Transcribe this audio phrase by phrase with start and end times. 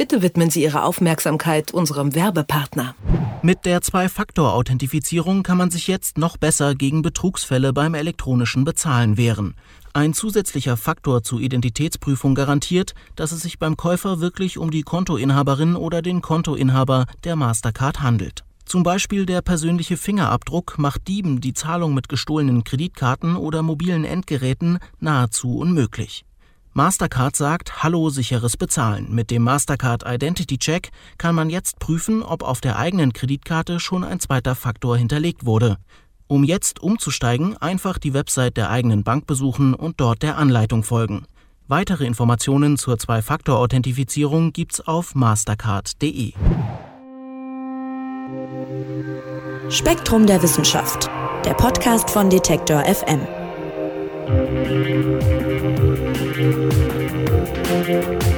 [0.00, 2.94] Bitte widmen Sie Ihre Aufmerksamkeit unserem Werbepartner.
[3.42, 9.56] Mit der Zwei-Faktor-Authentifizierung kann man sich jetzt noch besser gegen Betrugsfälle beim elektronischen Bezahlen wehren.
[9.92, 15.76] Ein zusätzlicher Faktor zur Identitätsprüfung garantiert, dass es sich beim Käufer wirklich um die Kontoinhaberin
[15.76, 18.42] oder den Kontoinhaber der Mastercard handelt.
[18.64, 24.78] Zum Beispiel der persönliche Fingerabdruck macht Dieben die Zahlung mit gestohlenen Kreditkarten oder mobilen Endgeräten
[24.98, 26.24] nahezu unmöglich.
[26.72, 29.12] Mastercard sagt Hallo sicheres Bezahlen.
[29.12, 34.04] Mit dem Mastercard Identity Check kann man jetzt prüfen, ob auf der eigenen Kreditkarte schon
[34.04, 35.78] ein zweiter Faktor hinterlegt wurde.
[36.28, 41.24] Um jetzt umzusteigen, einfach die Website der eigenen Bank besuchen und dort der Anleitung folgen.
[41.66, 46.34] Weitere Informationen zur Zwei-Faktor-Authentifizierung gibt's auf mastercard.de.
[49.70, 51.10] Spektrum der Wissenschaft,
[51.44, 53.26] der Podcast von Detektor FM.
[56.40, 58.29] Thank you.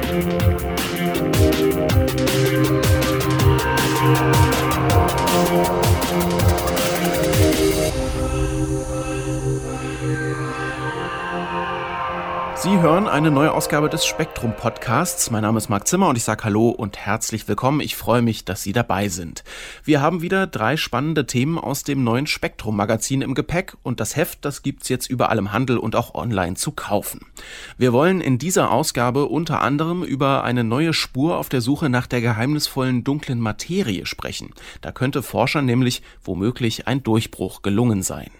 [12.63, 15.29] Sie hören eine neue Ausgabe des Spektrum Podcasts.
[15.29, 17.81] Mein Name ist Marc Zimmer und ich sage Hallo und herzlich willkommen.
[17.81, 19.43] Ich freue mich, dass Sie dabei sind.
[19.83, 24.15] Wir haben wieder drei spannende Themen aus dem neuen Spektrum Magazin im Gepäck und das
[24.15, 27.25] Heft, das gibt's jetzt überall im Handel und auch online zu kaufen.
[27.77, 32.07] Wir wollen in dieser Ausgabe unter anderem über eine neue Spur auf der Suche nach
[32.07, 34.53] der geheimnisvollen dunklen Materie sprechen.
[34.79, 38.31] Da könnte Forschern nämlich womöglich ein Durchbruch gelungen sein.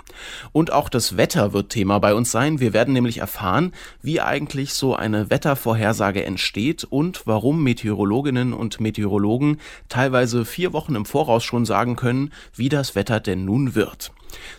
[0.52, 2.60] Und auch das Wetter wird Thema bei uns sein.
[2.60, 9.60] Wir werden nämlich erfahren, wie eigentlich so eine Wettervorhersage entsteht und warum Meteorologinnen und Meteorologen
[9.90, 14.12] teilweise vier Wochen im Voraus schon sagen können, wie das Wetter denn nun wird.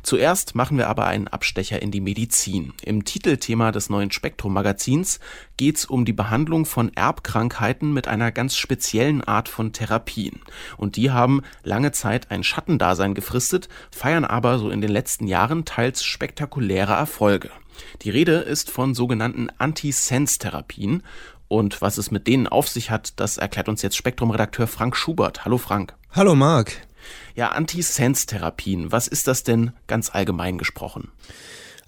[0.03, 2.73] Zuerst machen wir aber einen Abstecher in die Medizin.
[2.83, 5.21] Im Titelthema des neuen Spektrum Magazins
[5.57, 10.41] geht es um die Behandlung von Erbkrankheiten mit einer ganz speziellen Art von Therapien.
[10.77, 15.65] Und die haben lange Zeit ein Schattendasein gefristet, feiern aber so in den letzten Jahren
[15.65, 17.51] teils spektakuläre Erfolge.
[18.03, 21.03] Die Rede ist von sogenannten Anti-Sense-Therapien.
[21.49, 25.45] Und was es mit denen auf sich hat, das erklärt uns jetzt Spektrum-Redakteur Frank Schubert.
[25.45, 25.95] Hallo Frank.
[26.11, 26.73] Hallo Marc.
[27.35, 31.11] Ja, Anti-Sense-Therapien, was ist das denn ganz allgemein gesprochen?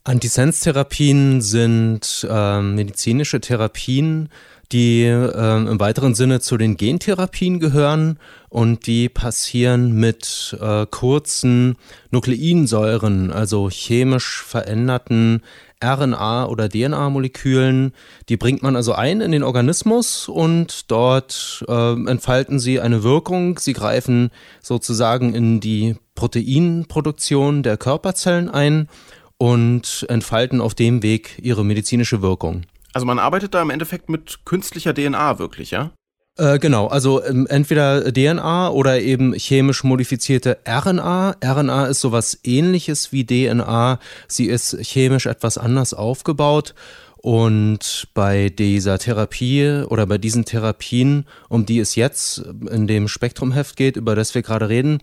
[0.04, 4.28] Anti-Sense-Therapien sind äh, medizinische Therapien,
[4.72, 8.18] die äh, im weiteren Sinne zu den Gentherapien gehören
[8.48, 11.76] und die passieren mit äh, kurzen
[12.10, 15.42] Nukleinsäuren, also chemisch veränderten
[15.82, 17.92] RNA- oder DNA-Molekülen.
[18.28, 23.58] Die bringt man also ein in den Organismus und dort äh, entfalten sie eine Wirkung.
[23.58, 24.30] Sie greifen
[24.62, 28.88] sozusagen in die Proteinproduktion der Körperzellen ein
[29.38, 32.62] und entfalten auf dem Weg ihre medizinische Wirkung.
[32.92, 35.90] Also man arbeitet da im Endeffekt mit künstlicher DNA wirklich, ja?
[36.38, 41.36] Äh, genau, also ähm, entweder DNA oder eben chemisch modifizierte RNA.
[41.42, 43.98] RNA ist sowas ähnliches wie DNA.
[44.28, 46.74] Sie ist chemisch etwas anders aufgebaut.
[47.16, 53.76] Und bei dieser Therapie oder bei diesen Therapien, um die es jetzt in dem Spektrumheft
[53.76, 55.00] geht, über das wir gerade reden,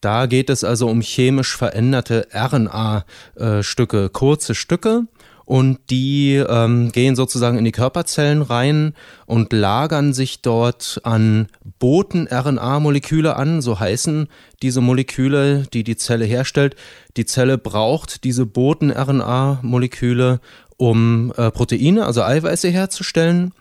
[0.00, 5.02] da geht es also um chemisch veränderte RNA-Stücke, äh, kurze Stücke
[5.48, 8.92] und die ähm, gehen sozusagen in die Körperzellen rein
[9.24, 11.48] und lagern sich dort an
[11.78, 14.28] Boten-RNA-Moleküle an, so heißen
[14.60, 16.76] diese Moleküle, die die Zelle herstellt.
[17.16, 20.40] Die Zelle braucht diese Boten-RNA-Moleküle,
[20.76, 23.54] um äh, Proteine, also Eiweiße herzustellen.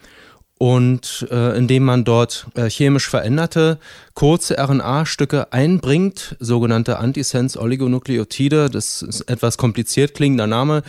[0.57, 3.79] Und äh, indem man dort äh, chemisch veränderte
[4.13, 10.83] kurze RNA-Stücke einbringt, sogenannte Antisense-Oligonukleotide, das ist etwas kompliziert klingender Name,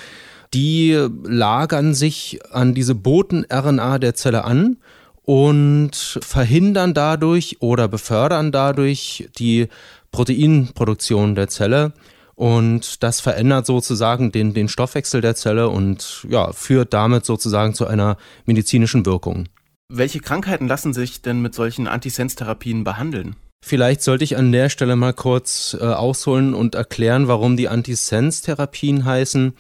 [0.55, 4.79] die lagern sich an diese Boten-RNA der Zelle an
[5.23, 9.69] und verhindern dadurch oder befördern dadurch die
[10.11, 11.93] Proteinproduktion der Zelle.
[12.35, 17.87] Und das verändert sozusagen den, den Stoffwechsel der Zelle und ja, führt damit sozusagen zu
[17.87, 18.17] einer
[18.47, 19.49] medizinischen Wirkung.
[19.91, 23.37] Welche Krankheiten lassen sich denn mit solchen Antisens-Therapien behandeln?
[23.61, 29.05] Vielleicht sollte ich an der Stelle mal kurz äh, ausholen und erklären, warum die Antisens-Therapien
[29.05, 29.55] heißen.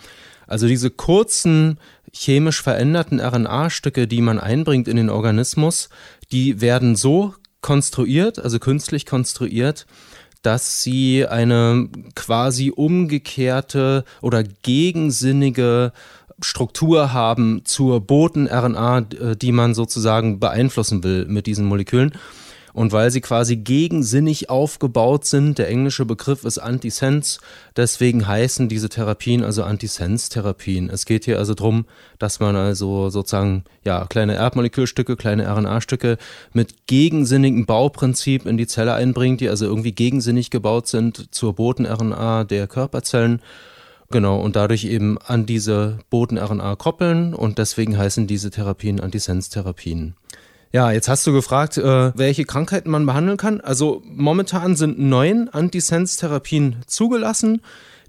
[0.49, 1.79] Also diese kurzen
[2.12, 5.91] chemisch veränderten RNA-Stücke, die man einbringt in den Organismus,
[6.33, 9.87] die werden so konstruiert, also künstlich konstruiert,
[10.43, 15.93] dass sie eine quasi umgekehrte oder gegensinnige
[16.41, 22.12] Struktur haben zur Boten-RNA, äh, die man sozusagen beeinflussen will mit diesen Molekülen.
[22.79, 25.59] Und weil sie quasi gegensinnig aufgebaut sind.
[25.59, 27.41] Der englische Begriff ist Antisens,
[27.77, 30.89] deswegen heißen diese Therapien also Antisens-Therapien.
[30.89, 31.87] Es geht hier also darum,
[32.21, 36.19] dass man also sozusagen ja kleine Erbmolekülstücke, kleine RNA-Stücke
[36.53, 42.45] mit gegensinnigem Bauprinzip in die Zelle einbringt, die also irgendwie gegensinnig gebaut sind zur Boten-RNA
[42.45, 43.43] der Körperzellen.
[44.11, 50.15] Genau, und dadurch eben an diese Boten-RNA koppeln und deswegen heißen diese Therapien Antisens-Therapien.
[50.70, 53.62] Ja, jetzt hast du gefragt, äh, welche Krankheiten man behandeln kann.
[53.62, 57.62] Also momentan sind neun Antisens-Therapien zugelassen.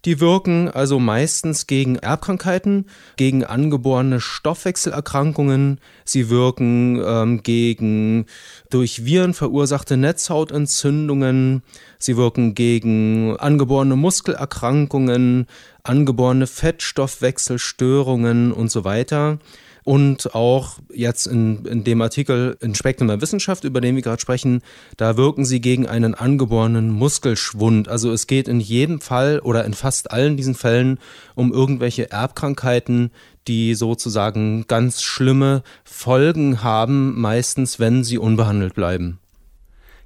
[0.05, 2.85] Die wirken also meistens gegen Erbkrankheiten,
[3.17, 5.81] gegen angeborene Stoffwechselerkrankungen.
[6.05, 8.25] Sie wirken ähm, gegen
[8.69, 11.63] durch Viren verursachte Netzhautentzündungen.
[11.97, 15.47] Sie wirken gegen angeborene Muskelerkrankungen,
[15.83, 19.39] angeborene Fettstoffwechselstörungen und so weiter.
[19.89, 24.21] Und auch jetzt in, in dem Artikel in Spektrum der Wissenschaft, über den wir gerade
[24.21, 24.61] sprechen,
[24.97, 27.89] da wirken sie gegen einen angeborenen Muskelschwund.
[27.89, 30.99] Also es geht in jedem Fall oder in fast allen diesen Fällen
[31.33, 33.09] um irgendwelche Erbkrankheiten,
[33.47, 39.17] die sozusagen ganz schlimme Folgen haben, meistens wenn sie unbehandelt bleiben.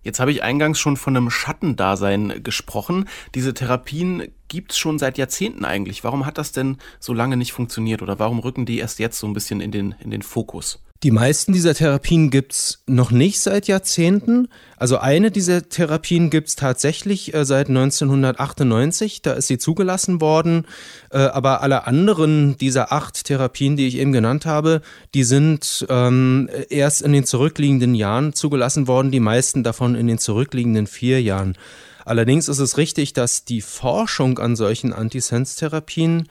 [0.03, 3.07] Jetzt habe ich eingangs schon von einem Schattendasein gesprochen.
[3.35, 6.03] Diese Therapien gibt es schon seit Jahrzehnten eigentlich.
[6.03, 9.27] Warum hat das denn so lange nicht funktioniert oder warum rücken die erst jetzt so
[9.27, 10.83] ein bisschen in den, in den Fokus?
[11.03, 14.47] Die meisten dieser Therapien gibt es noch nicht seit Jahrzehnten.
[14.77, 20.65] Also eine dieser Therapien gibt es tatsächlich äh, seit 1998, da ist sie zugelassen worden.
[21.11, 24.81] Äh, aber alle anderen dieser acht Therapien, die ich eben genannt habe,
[25.13, 30.19] die sind ähm, erst in den zurückliegenden Jahren zugelassen worden, die meisten davon in den
[30.19, 31.57] zurückliegenden vier Jahren.
[32.05, 36.29] Allerdings ist es richtig, dass die Forschung an solchen Antisens-Therapien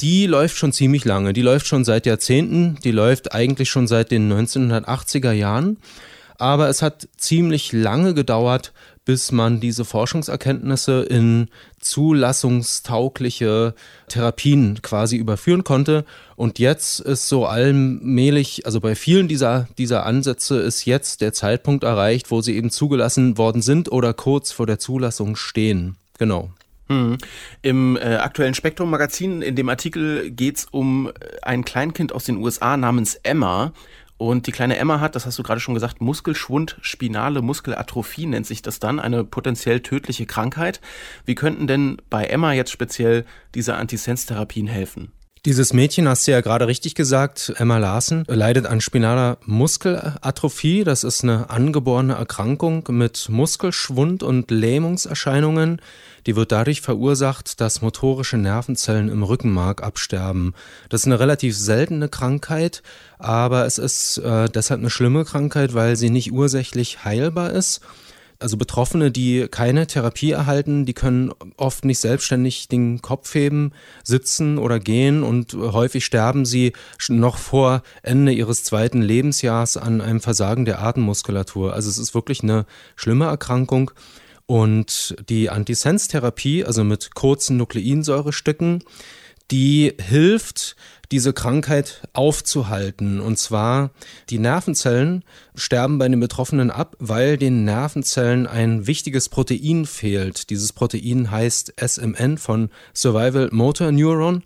[0.00, 1.32] die läuft schon ziemlich lange.
[1.32, 2.78] Die läuft schon seit Jahrzehnten.
[2.84, 5.78] Die läuft eigentlich schon seit den 1980er Jahren.
[6.38, 8.72] Aber es hat ziemlich lange gedauert,
[9.04, 11.48] bis man diese Forschungserkenntnisse in
[11.80, 13.74] zulassungstaugliche
[14.08, 16.04] Therapien quasi überführen konnte.
[16.36, 21.84] Und jetzt ist so allmählich, also bei vielen dieser, dieser Ansätze ist jetzt der Zeitpunkt
[21.84, 25.96] erreicht, wo sie eben zugelassen worden sind oder kurz vor der Zulassung stehen.
[26.18, 26.50] Genau.
[26.90, 27.18] Hm.
[27.62, 32.38] Im äh, aktuellen Spektrum-Magazin, in dem Artikel geht es um äh, ein Kleinkind aus den
[32.38, 33.72] USA namens Emma.
[34.16, 38.44] Und die kleine Emma hat, das hast du gerade schon gesagt, Muskelschwund, spinale Muskelatrophie nennt
[38.44, 40.80] sich das dann, eine potenziell tödliche Krankheit.
[41.24, 45.12] Wie könnten denn bei Emma jetzt speziell diese Antisens-Therapien helfen?
[45.46, 50.84] Dieses Mädchen, hast du ja gerade richtig gesagt, Emma Larsen, leidet an spinaler Muskelatrophie.
[50.84, 55.80] Das ist eine angeborene Erkrankung mit Muskelschwund und Lähmungserscheinungen.
[56.26, 60.52] Die wird dadurch verursacht, dass motorische Nervenzellen im Rückenmark absterben.
[60.90, 62.82] Das ist eine relativ seltene Krankheit,
[63.18, 67.80] aber es ist äh, deshalb eine schlimme Krankheit, weil sie nicht ursächlich heilbar ist
[68.40, 73.72] also Betroffene, die keine Therapie erhalten, die können oft nicht selbstständig den Kopf heben,
[74.02, 76.72] sitzen oder gehen und häufig sterben sie
[77.08, 81.74] noch vor Ende ihres zweiten Lebensjahrs an einem Versagen der Atemmuskulatur.
[81.74, 82.66] Also es ist wirklich eine
[82.96, 83.90] schlimme Erkrankung.
[84.46, 88.82] Und die Antisens-Therapie, also mit kurzen Nukleinsäurestücken,
[89.52, 90.74] die hilft,
[91.12, 93.20] diese Krankheit aufzuhalten.
[93.20, 93.90] Und zwar,
[94.28, 95.24] die Nervenzellen
[95.54, 100.50] sterben bei den Betroffenen ab, weil den Nervenzellen ein wichtiges Protein fehlt.
[100.50, 104.42] Dieses Protein heißt SMN von Survival Motor Neuron.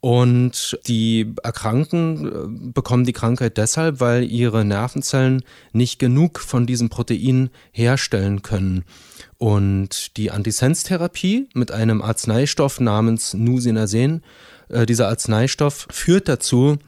[0.00, 6.90] Und die Erkrankten äh, bekommen die Krankheit deshalb, weil ihre Nervenzellen nicht genug von diesem
[6.90, 8.84] Protein herstellen können.
[9.38, 14.22] Und die Antisens-Therapie mit einem Arzneistoff namens Nusinersen
[14.68, 16.78] äh, dieser Arzneistoff führt dazu,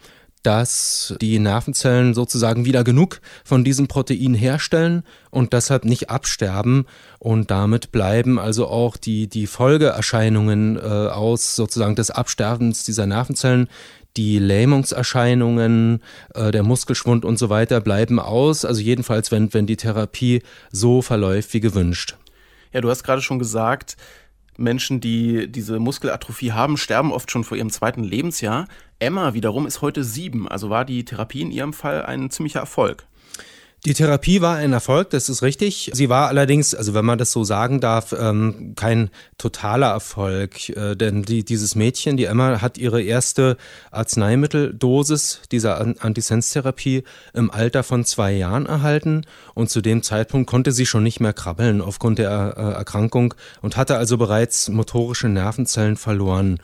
[0.42, 6.86] dass die Nervenzellen sozusagen wieder genug von diesem Protein herstellen und deshalb nicht absterben
[7.18, 13.68] und damit bleiben also auch die, die Folgeerscheinungen äh, aus sozusagen des Absterbens dieser Nervenzellen,
[14.16, 16.02] die Lähmungserscheinungen,
[16.34, 21.02] äh, der Muskelschwund und so weiter bleiben aus, also jedenfalls wenn, wenn die Therapie so
[21.02, 22.16] verläuft wie gewünscht.
[22.72, 23.96] Ja, du hast gerade schon gesagt,
[24.58, 28.66] Menschen, die diese Muskelatrophie haben, sterben oft schon vor ihrem zweiten Lebensjahr.
[28.98, 33.06] Emma wiederum ist heute sieben, also war die Therapie in ihrem Fall ein ziemlicher Erfolg.
[33.84, 35.92] Die Therapie war ein Erfolg, das ist richtig.
[35.94, 39.08] Sie war allerdings, also wenn man das so sagen darf, ähm, kein
[39.38, 40.68] totaler Erfolg.
[40.70, 43.56] Äh, denn die, dieses Mädchen, die Emma, hat ihre erste
[43.92, 47.04] Arzneimitteldosis dieser Antisens-Therapie
[47.34, 49.24] im Alter von zwei Jahren erhalten.
[49.54, 53.76] Und zu dem Zeitpunkt konnte sie schon nicht mehr krabbeln aufgrund der äh, Erkrankung und
[53.76, 56.58] hatte also bereits motorische Nervenzellen verloren.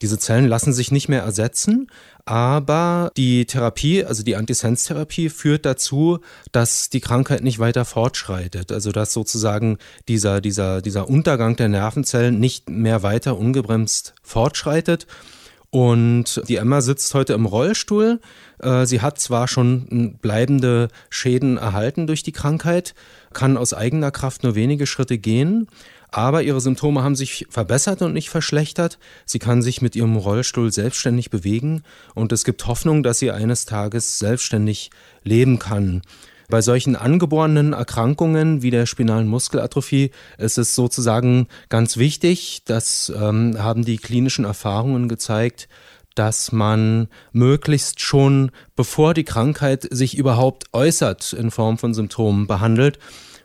[0.00, 1.88] Diese Zellen lassen sich nicht mehr ersetzen,
[2.24, 6.20] aber die Therapie, also die Antisens-Therapie, führt dazu,
[6.52, 8.70] dass die Krankheit nicht weiter fortschreitet.
[8.70, 15.06] Also dass sozusagen dieser, dieser, dieser Untergang der Nervenzellen nicht mehr weiter ungebremst fortschreitet.
[15.70, 18.20] Und die Emma sitzt heute im Rollstuhl.
[18.58, 22.94] Äh, sie hat zwar schon bleibende Schäden erhalten durch die Krankheit,
[23.34, 25.68] kann aus eigener Kraft nur wenige Schritte gehen,
[26.10, 28.98] aber ihre Symptome haben sich verbessert und nicht verschlechtert.
[29.26, 31.82] Sie kann sich mit ihrem Rollstuhl selbstständig bewegen
[32.14, 34.90] und es gibt Hoffnung, dass sie eines Tages selbstständig
[35.22, 36.02] leben kann.
[36.50, 43.62] Bei solchen angeborenen Erkrankungen wie der spinalen Muskelatrophie ist es sozusagen ganz wichtig, das ähm,
[43.62, 45.68] haben die klinischen Erfahrungen gezeigt,
[46.14, 52.98] dass man möglichst schon, bevor die Krankheit sich überhaupt äußert in Form von Symptomen, behandelt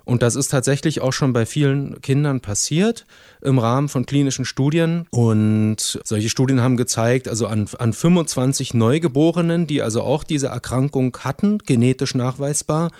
[0.05, 3.05] und das ist tatsächlich auch schon bei vielen Kindern passiert
[3.41, 5.07] im Rahmen von klinischen Studien.
[5.11, 11.17] Und solche Studien haben gezeigt, also an, an 25 Neugeborenen, die also auch diese Erkrankung
[11.21, 12.91] hatten, genetisch nachweisbar,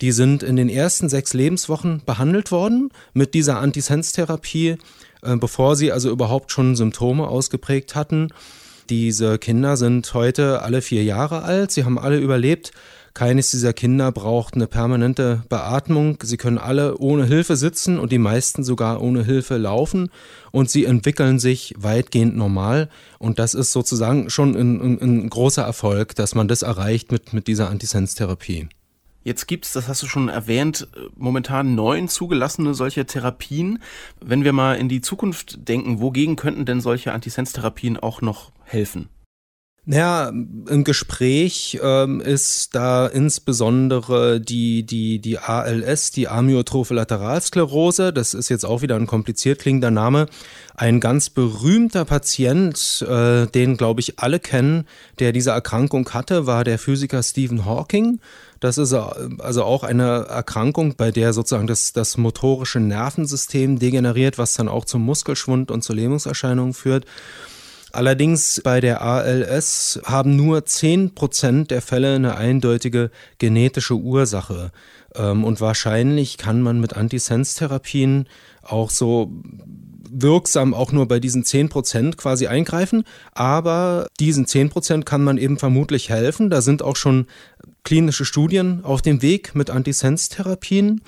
[0.00, 4.76] die sind in den ersten sechs Lebenswochen behandelt worden mit dieser Antisens-Therapie,
[5.22, 8.28] äh, bevor sie also überhaupt schon Symptome ausgeprägt hatten.
[8.88, 12.72] Diese Kinder sind heute alle vier Jahre alt, sie haben alle überlebt
[13.14, 16.18] keines dieser Kinder braucht eine permanente Beatmung.
[16.22, 20.10] Sie können alle ohne Hilfe sitzen und die meisten sogar ohne Hilfe laufen
[20.52, 22.88] und sie entwickeln sich weitgehend normal.
[23.18, 27.32] Und das ist sozusagen schon ein, ein, ein großer Erfolg, dass man das erreicht mit,
[27.32, 28.68] mit dieser Antisens-Therapie.
[29.22, 33.80] Jetzt gibt es, das hast du schon erwähnt, momentan neun zugelassene solche Therapien.
[34.20, 39.10] Wenn wir mal in die Zukunft denken, wogegen könnten denn solche Antisens-Therapien auch noch helfen?
[39.86, 48.34] Naja, im Gespräch ähm, ist da insbesondere die, die, die ALS, die Amyotrophe Lateralsklerose, das
[48.34, 50.26] ist jetzt auch wieder ein kompliziert klingender Name,
[50.74, 54.86] ein ganz berühmter Patient, äh, den glaube ich alle kennen,
[55.18, 58.20] der diese Erkrankung hatte, war der Physiker Stephen Hawking.
[58.60, 64.52] Das ist also auch eine Erkrankung, bei der sozusagen das, das motorische Nervensystem degeneriert, was
[64.52, 67.06] dann auch zum Muskelschwund und zu Lähmungserscheinungen führt.
[67.92, 74.70] Allerdings bei der ALS haben nur 10% der Fälle eine eindeutige genetische Ursache.
[75.14, 78.26] Ähm, und wahrscheinlich kann man mit Antisens-Therapien
[78.62, 79.32] auch so
[80.12, 83.04] wirksam auch nur bei diesen 10% quasi eingreifen.
[83.32, 86.50] Aber diesen 10% kann man eben vermutlich helfen.
[86.50, 87.26] Da sind auch schon
[87.84, 91.00] klinische Studien auf dem Weg mit Antisens-Therapien.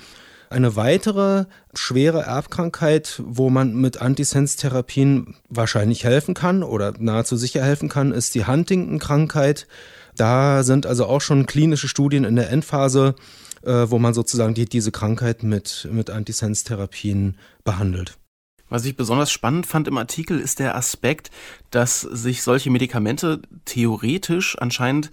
[0.53, 7.89] Eine weitere schwere Erbkrankheit, wo man mit Antisens-Therapien wahrscheinlich helfen kann oder nahezu sicher helfen
[7.89, 9.65] kann, ist die Huntington-Krankheit.
[10.15, 13.15] Da sind also auch schon klinische Studien in der Endphase,
[13.63, 18.19] äh, wo man sozusagen die, diese Krankheit mit, mit Antisens-Therapien behandelt.
[18.69, 21.31] Was ich besonders spannend fand im Artikel ist der Aspekt,
[21.71, 25.09] dass sich solche Medikamente theoretisch anscheinend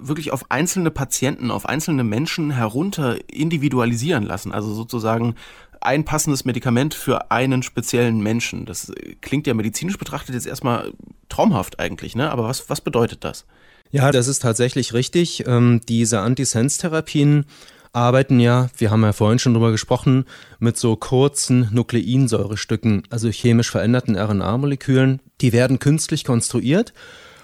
[0.00, 4.52] wirklich auf einzelne Patienten, auf einzelne Menschen herunter individualisieren lassen.
[4.52, 5.34] Also sozusagen
[5.80, 8.64] ein passendes Medikament für einen speziellen Menschen.
[8.64, 10.92] Das klingt ja medizinisch betrachtet jetzt erstmal
[11.28, 12.30] traumhaft eigentlich, ne?
[12.30, 13.44] Aber was, was bedeutet das?
[13.90, 15.46] Ja, das ist tatsächlich richtig.
[15.46, 17.44] Ähm, diese Antisens-Therapien
[17.92, 20.24] arbeiten ja, wir haben ja vorhin schon drüber gesprochen,
[20.58, 25.20] mit so kurzen Nukleinsäurestücken, also chemisch veränderten RNA-Molekülen.
[25.40, 26.92] Die werden künstlich konstruiert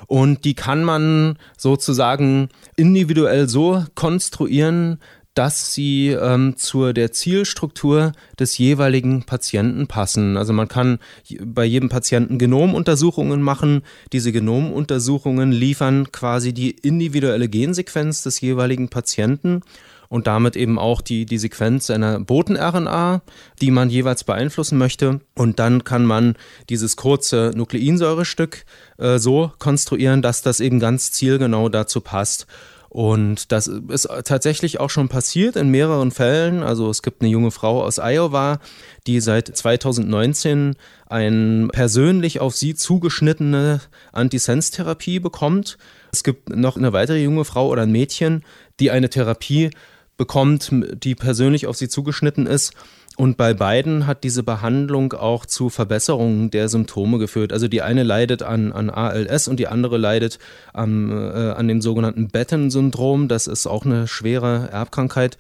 [0.07, 4.99] und die kann man sozusagen individuell so konstruieren,
[5.35, 10.37] dass sie ähm, zur der Zielstruktur des jeweiligen Patienten passen.
[10.37, 10.99] Also man kann
[11.43, 13.83] bei jedem Patienten Genomuntersuchungen machen.
[14.13, 19.63] Diese Genomuntersuchungen liefern quasi die individuelle Gensequenz des jeweiligen Patienten
[20.11, 23.23] und damit eben auch die, die Sequenz einer Boten-RNA,
[23.63, 25.21] die man jeweils beeinflussen möchte.
[25.37, 26.35] Und dann kann man
[26.69, 28.65] dieses kurze Nukleinsäurestück
[28.99, 32.49] äh, so konstruieren, dass das eben ganz zielgenau dazu passt.
[32.91, 36.65] Und das ist tatsächlich auch schon passiert in mehreren Fällen.
[36.65, 38.59] Also es gibt eine junge Frau aus Iowa,
[39.07, 40.75] die seit 2019
[41.07, 45.79] eine persönlich auf sie zugeschnittene Antisens-Therapie bekommt.
[46.13, 48.45] Es gibt noch eine weitere junge Frau oder ein Mädchen,
[48.81, 49.71] die eine Therapie
[50.21, 50.71] bekommt,
[51.03, 52.75] die persönlich auf sie zugeschnitten ist.
[53.17, 57.55] Und bei beiden hat diese Behandlung auch zu Verbesserungen der Symptome geführt.
[57.55, 60.39] Also die eine leidet an, an ALS und die andere leidet
[60.75, 63.29] am, äh, an dem sogenannten Batten-Syndrom.
[63.29, 65.39] Das ist auch eine schwere Erbkrankheit.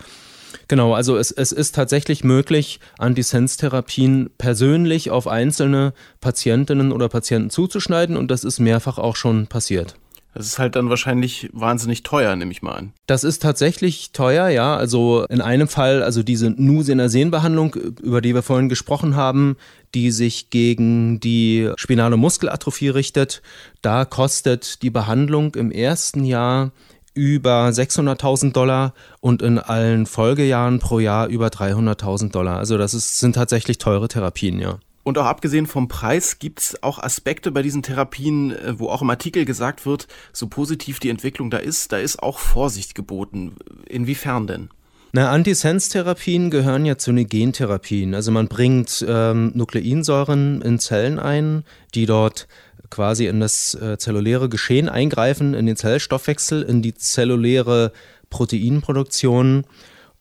[0.67, 8.17] Genau, also es, es ist tatsächlich möglich, Antisens-Therapien persönlich auf einzelne Patientinnen oder Patienten zuzuschneiden
[8.17, 10.00] und das ist mehrfach auch schon passiert.
[10.35, 12.93] Das ist halt dann wahrscheinlich wahnsinnig teuer, nehme ich mal an.
[13.07, 14.77] Das ist tatsächlich teuer, ja.
[14.77, 19.57] Also in einem Fall, also diese Nusener-Sehnenbehandlung, über die wir vorhin gesprochen haben,
[19.95, 23.43] die sich gegen die spinale Muskelatrophie richtet,
[23.83, 26.71] da kostet die Behandlung im ersten Jahr
[27.15, 32.59] über 600.000 Dollar und in allen Folgejahren pro Jahr über 300.000 Dollar.
[32.59, 34.79] Also das ist, sind tatsächlich teure Therapien, ja.
[35.03, 39.03] Und auch abgesehen vom Preis gibt es auch Aspekte bei diesen Therapien, äh, wo auch
[39.03, 43.57] im Artikel gesagt wird, so positiv die Entwicklung da ist, da ist auch Vorsicht geboten.
[43.89, 44.71] Inwiefern denn?
[45.13, 48.15] Na, Antisens-Therapien gehören ja zu den Gentherapien.
[48.15, 51.65] Also man bringt ähm, Nukleinsäuren in Zellen ein,
[51.95, 52.47] die dort
[52.91, 57.93] quasi in das äh, zelluläre Geschehen eingreifen, in den Zellstoffwechsel, in die zelluläre
[58.29, 59.65] Proteinproduktion.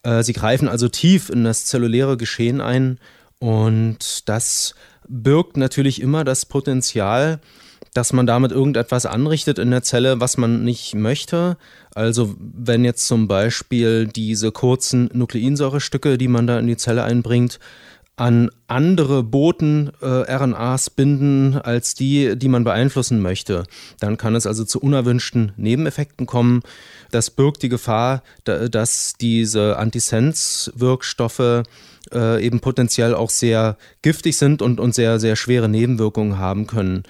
[0.02, 3.00] Äh, sie greifen also tief in das zelluläre Geschehen ein
[3.40, 4.76] und das
[5.08, 7.40] birgt natürlich immer das Potenzial,
[7.94, 11.58] dass man damit irgendetwas anrichtet in der Zelle, was man nicht möchte.
[11.96, 17.60] Also wenn jetzt zum Beispiel diese kurzen Nukleinsäurestücke, die man da in die Zelle einbringt,
[18.20, 23.64] an andere Boten äh, RNAs binden als die, die man beeinflussen möchte.
[24.02, 26.62] Dann kann es also zu unerwünschten Nebeneffekten kommen.
[27.12, 31.64] Das birgt die Gefahr, da, dass diese Antisens-Wirkstoffe
[32.12, 37.04] äh, eben potenziell auch sehr giftig sind und, und sehr, sehr schwere Nebenwirkungen haben können.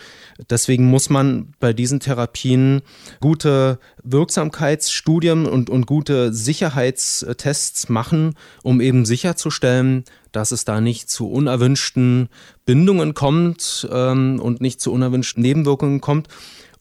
[0.49, 2.81] Deswegen muss man bei diesen Therapien
[3.19, 11.29] gute Wirksamkeitsstudien und, und gute Sicherheitstests machen, um eben sicherzustellen, dass es da nicht zu
[11.29, 12.29] unerwünschten
[12.65, 16.27] Bindungen kommt ähm, und nicht zu unerwünschten Nebenwirkungen kommt.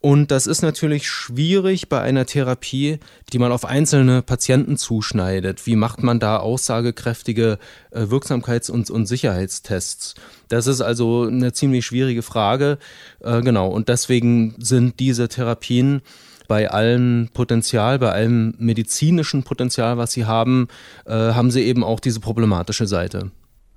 [0.01, 3.01] Und das ist natürlich schwierig bei einer Therapie,
[3.33, 5.67] die man auf einzelne Patienten zuschneidet.
[5.67, 7.59] Wie macht man da aussagekräftige
[7.91, 10.15] äh, Wirksamkeits- und, Sicherheitstests?
[10.49, 12.79] Das ist also eine ziemlich schwierige Frage.
[13.21, 16.03] Äh, genau, und deswegen sind diese Therapien
[16.49, 20.69] bei allem Potenzial, bei allem medizinischen Potenzial, was sie haben,
[21.07, 23.31] äh, haben sie eben auch diese problematische Seite.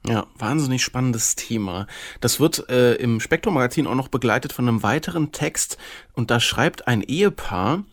[0.08, 1.86] Ja, wahnsinnig spannendes Thema.
[2.22, 5.78] Das wird äh, im Spektrum-Magazin auch noch begleitet von einem weiteren Text
[6.14, 7.84] und da schreibt ein Ehepaar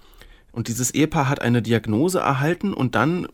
[0.53, 3.29] und dieses Ehepaar hat eine Diagnose erhalten und dann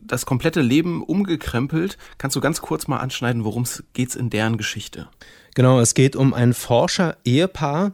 [0.00, 1.98] das komplette Leben umgekrempelt.
[2.18, 5.08] Kannst du ganz kurz mal anschneiden, worum es geht in deren Geschichte?
[5.54, 7.92] Genau, es geht um ein Forscher-Ehepaar,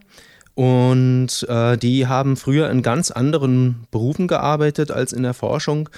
[0.58, 5.88] und äh, die haben früher in ganz anderen Berufen gearbeitet als in der Forschung.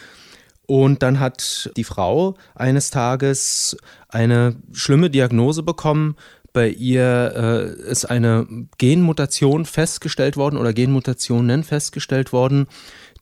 [0.66, 3.78] Und dann hat die Frau eines Tages
[4.10, 6.14] eine schlimme Diagnose bekommen.
[6.52, 8.46] Bei ihr äh, ist eine
[8.76, 12.66] Genmutation festgestellt worden oder Genmutationen festgestellt worden,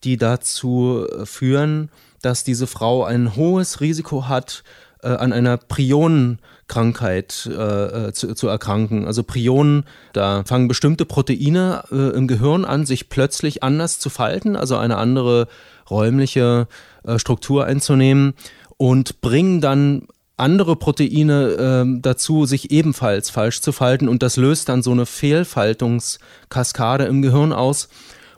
[0.02, 1.88] die dazu führen,
[2.20, 4.64] dass diese Frau ein hohes Risiko hat,
[5.02, 9.06] äh, an einer Prionenkrankheit äh, äh, zu, zu, erkranken.
[9.06, 14.56] Also Prionen, da fangen bestimmte Proteine äh, im Gehirn an, sich plötzlich anders zu falten,
[14.56, 15.48] also eine andere
[15.90, 16.68] räumliche
[17.04, 18.34] äh, Struktur einzunehmen
[18.76, 20.06] und bringen dann
[20.36, 25.04] andere Proteine äh, dazu, sich ebenfalls falsch zu falten und das löst dann so eine
[25.04, 27.88] Fehlfaltungskaskade im Gehirn aus.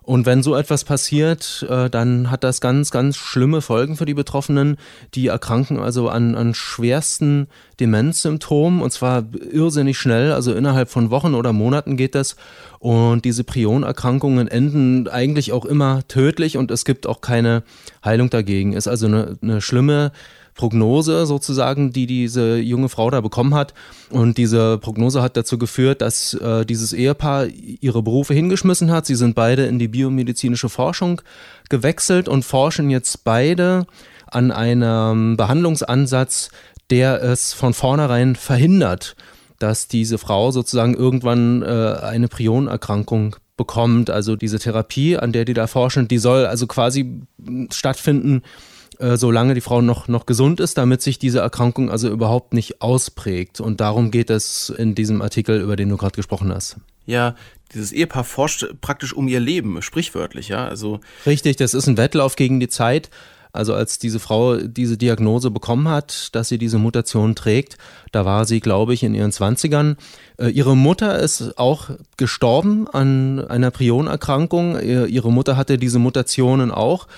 [0.03, 4.15] Und wenn so etwas passiert, äh, dann hat das ganz, ganz schlimme Folgen für die
[4.15, 4.77] Betroffenen.
[5.15, 11.35] Die erkranken also an, an schwersten Demenzsymptomen und zwar irrsinnig schnell, also innerhalb von Wochen
[11.35, 12.37] oder Monaten geht das.
[12.79, 17.63] Und diese Prionerkrankungen enden eigentlich auch immer tödlich und es gibt auch keine
[18.05, 18.73] Heilung dagegen.
[18.73, 20.13] Ist also eine, eine schlimme
[20.55, 23.75] Prognose sozusagen, die diese junge Frau da bekommen hat.
[24.11, 29.07] Und diese Prognose hat dazu geführt, dass äh, dieses Ehepaar ihre Berufe hingeschmissen hat.
[29.07, 31.23] Sie sind beide in die biomedizinische Forschung
[31.69, 33.87] gewechselt und forschen jetzt beide
[34.27, 36.51] an einem Behandlungsansatz,
[36.91, 39.17] der es von vornherein verhindert,
[39.59, 44.09] dass diese Frau sozusagen irgendwann äh, eine Prionerkrankung bekommt.
[44.11, 47.21] Also diese Therapie, an der die da forschen, die soll also quasi
[47.71, 48.43] stattfinden,
[49.01, 52.83] äh, solange die Frau noch, noch gesund ist, damit sich diese Erkrankung also überhaupt nicht
[52.83, 53.61] ausprägt.
[53.61, 56.77] Und darum geht es in diesem Artikel, über den du gerade gesprochen hast.
[57.07, 57.35] Ja,
[57.73, 60.69] dieses Ehepaar forscht praktisch um ihr Leben, sprichwörtlich, ja.
[60.69, 63.11] Also Richtig, das ist ein Wettlauf gegen die Zeit.
[63.53, 67.79] Also als diese Frau diese Diagnose bekommen hat, dass sie diese Mutation trägt,
[68.13, 69.97] da war sie, glaube ich, in ihren Zwanzigern.
[70.37, 74.79] Äh, ihre Mutter ist auch gestorben an einer Prionerkrankung.
[74.81, 77.09] Ihre Mutter hatte diese Mutationen auch.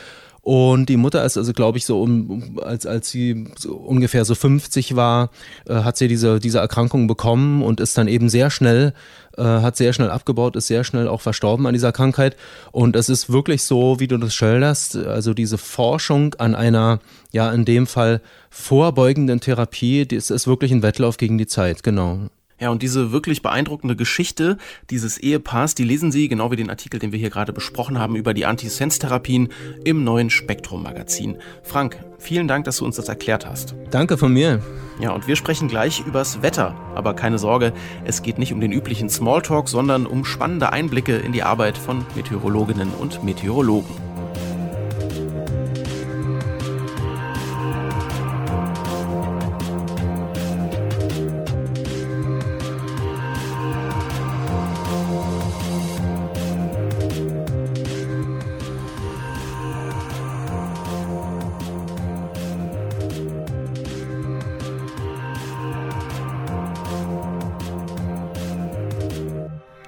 [0.43, 4.35] Und die Mutter ist also, glaube ich, so um, als, als sie so ungefähr so
[4.35, 5.31] 50 war,
[5.69, 8.93] äh, hat sie diese, diese Erkrankung bekommen und ist dann eben sehr schnell,
[9.39, 12.37] äh, hat sehr schnell abgebaut, ist sehr schnell auch verstorben an dieser Krankheit.
[12.73, 16.99] Und es ist wirklich so, wie du das schilderst, also diese Forschung an einer,
[17.31, 22.19] ja, in dem Fall vorbeugenden Therapie, das ist wirklich ein Wettlauf gegen die Zeit, genau.
[22.63, 24.57] Ja, und diese wirklich beeindruckende Geschichte
[24.89, 28.15] dieses Ehepaars, die lesen Sie, genau wie den Artikel, den wir hier gerade besprochen haben,
[28.15, 29.49] über die Antisens-Therapien
[29.83, 31.39] im neuen Spektrum-Magazin.
[31.65, 33.75] Frank, vielen Dank, dass du uns das erklärt hast.
[33.91, 34.63] Danke von mir.
[35.01, 36.77] Ja, und wir sprechen gleich übers Wetter.
[36.95, 37.73] Aber keine Sorge,
[38.05, 42.07] es geht nicht um den üblichen Smalltalk, sondern um spannende Einblicke in die Arbeit von
[42.15, 44.12] Meteorologinnen und Meteorologen.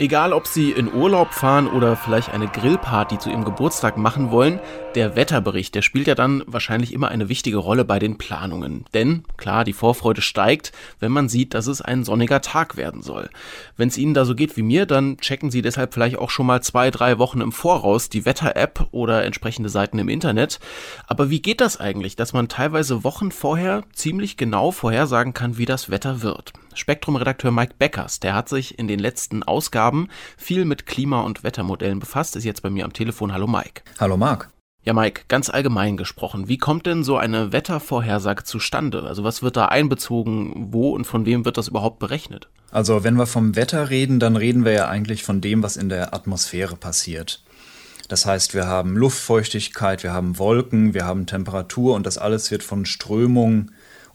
[0.01, 4.59] Egal, ob Sie in Urlaub fahren oder vielleicht eine Grillparty zu Ihrem Geburtstag machen wollen,
[4.97, 8.87] der Wetterbericht, der spielt ja dann wahrscheinlich immer eine wichtige Rolle bei den Planungen.
[8.93, 13.31] Denn, klar, die Vorfreude steigt, wenn man sieht, dass es ein sonniger Tag werden soll.
[13.77, 16.47] Wenn es Ihnen da so geht wie mir, dann checken Sie deshalb vielleicht auch schon
[16.47, 20.59] mal zwei, drei Wochen im Voraus die Wetter-App oder entsprechende Seiten im Internet.
[21.07, 25.67] Aber wie geht das eigentlich, dass man teilweise Wochen vorher ziemlich genau vorhersagen kann, wie
[25.67, 26.53] das Wetter wird?
[26.75, 31.99] Spektrum-Redakteur Mike Beckers, der hat sich in den letzten Ausgaben viel mit Klima- und Wettermodellen
[31.99, 33.33] befasst, ist jetzt bei mir am Telefon.
[33.33, 33.83] Hallo Mike.
[33.99, 34.51] Hallo Marc.
[34.85, 39.05] Ja, Mike, ganz allgemein gesprochen, wie kommt denn so eine Wettervorhersage zustande?
[39.05, 40.69] Also was wird da einbezogen?
[40.73, 42.49] Wo und von wem wird das überhaupt berechnet?
[42.71, 45.89] Also wenn wir vom Wetter reden, dann reden wir ja eigentlich von dem, was in
[45.89, 47.43] der Atmosphäre passiert.
[48.09, 52.63] Das heißt, wir haben Luftfeuchtigkeit, wir haben Wolken, wir haben Temperatur und das alles wird
[52.63, 53.71] von Strömungen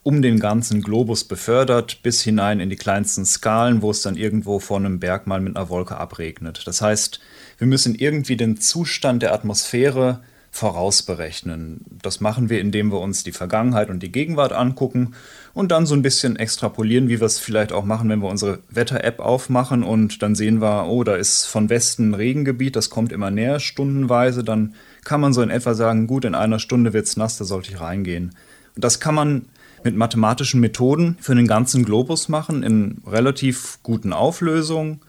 [0.10, 4.58] um den ganzen Globus befördert, bis hinein in die kleinsten Skalen, wo es dann irgendwo
[4.58, 6.64] vor einem Berg mal mit einer Wolke abregnet.
[6.66, 7.20] Das heißt,
[7.60, 11.86] wir müssen irgendwie den Zustand der Atmosphäre vorausberechnen.
[12.02, 15.14] Das machen wir, indem wir uns die Vergangenheit und die Gegenwart angucken
[15.54, 18.58] und dann so ein bisschen extrapolieren, wie wir es vielleicht auch machen, wenn wir unsere
[18.72, 23.12] Wetter-App aufmachen und dann sehen wir, oh, da ist von Westen ein Regengebiet, das kommt
[23.12, 27.06] immer näher stundenweise, dann kann man so in etwa sagen, gut, in einer Stunde wird
[27.06, 28.32] es nass, da sollte ich reingehen.
[28.74, 29.46] Und das kann man
[29.86, 35.02] mit mathematischen Methoden für den ganzen Globus machen in relativ guten Auflösungen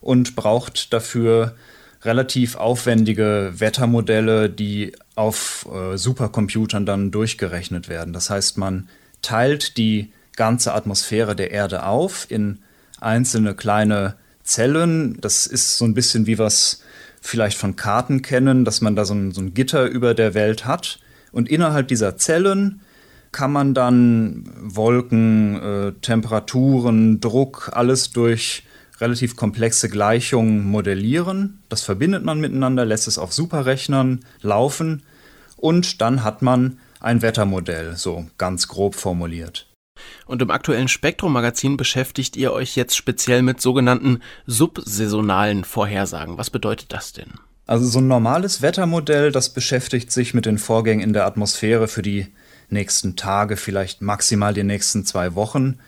[0.00, 1.54] und braucht dafür
[2.02, 8.12] relativ aufwendige Wettermodelle, die auf äh, Supercomputern dann durchgerechnet werden.
[8.12, 8.88] Das heißt, man
[9.22, 12.58] teilt die ganze Atmosphäre der Erde auf in
[13.00, 15.18] einzelne kleine Zellen.
[15.20, 16.82] Das ist so ein bisschen wie es
[17.20, 20.64] vielleicht von Karten kennen, dass man da so ein, so ein Gitter über der Welt
[20.64, 21.00] hat.
[21.32, 22.80] Und innerhalb dieser Zellen
[23.36, 28.62] kann man dann Wolken, äh, Temperaturen, Druck, alles durch
[28.98, 31.58] relativ komplexe Gleichungen modellieren.
[31.68, 35.02] Das verbindet man miteinander, lässt es auf Superrechnern laufen
[35.58, 39.66] und dann hat man ein Wettermodell, so ganz grob formuliert.
[40.24, 46.38] Und im aktuellen Spektrum-Magazin beschäftigt ihr euch jetzt speziell mit sogenannten subsaisonalen Vorhersagen.
[46.38, 47.34] Was bedeutet das denn?
[47.66, 52.00] Also so ein normales Wettermodell, das beschäftigt sich mit den Vorgängen in der Atmosphäre für
[52.00, 52.28] die
[52.70, 55.78] nächsten Tage, vielleicht maximal die nächsten zwei Wochen.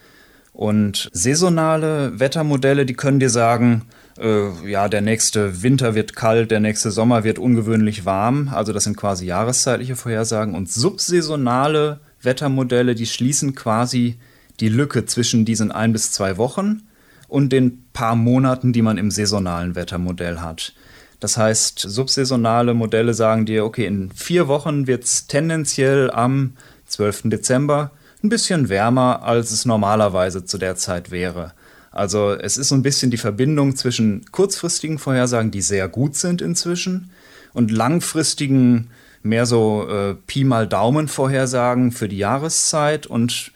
[0.52, 3.82] Und saisonale Wettermodelle, die können dir sagen,
[4.18, 8.50] äh, ja, der nächste Winter wird kalt, der nächste Sommer wird ungewöhnlich warm.
[8.52, 10.54] Also das sind quasi jahreszeitliche Vorhersagen.
[10.54, 14.18] Und subsaisonale Wettermodelle, die schließen quasi
[14.60, 16.82] die Lücke zwischen diesen ein bis zwei Wochen
[17.28, 20.72] und den paar Monaten, die man im saisonalen Wettermodell hat.
[21.20, 26.52] Das heißt, subsaisonale Modelle sagen dir, okay, in vier Wochen wird es tendenziell am
[26.86, 27.22] 12.
[27.24, 27.90] Dezember
[28.22, 31.52] ein bisschen wärmer, als es normalerweise zu der Zeit wäre.
[31.90, 36.42] Also es ist so ein bisschen die Verbindung zwischen kurzfristigen Vorhersagen, die sehr gut sind
[36.42, 37.10] inzwischen,
[37.54, 38.90] und langfristigen,
[39.22, 43.52] mehr so äh, Pi mal Daumen Vorhersagen für die Jahreszeit und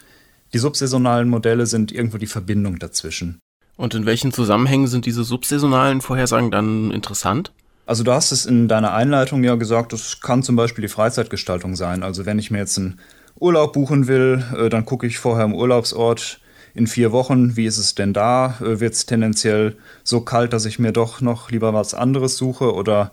[0.52, 3.41] die subsaisonalen Modelle sind irgendwo die Verbindung dazwischen.
[3.76, 7.52] Und in welchen Zusammenhängen sind diese subsaisonalen Vorhersagen dann interessant?
[7.86, 11.74] Also du hast es in deiner Einleitung ja gesagt, das kann zum Beispiel die Freizeitgestaltung
[11.74, 12.02] sein.
[12.02, 13.00] Also wenn ich mir jetzt einen
[13.38, 16.40] Urlaub buchen will, äh, dann gucke ich vorher im Urlaubsort
[16.74, 18.56] in vier Wochen, wie ist es denn da?
[18.60, 22.72] Äh, Wird es tendenziell so kalt, dass ich mir doch noch lieber was anderes suche?
[22.72, 23.10] Oder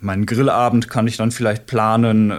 [0.00, 2.30] meinen Grillabend kann ich dann vielleicht planen?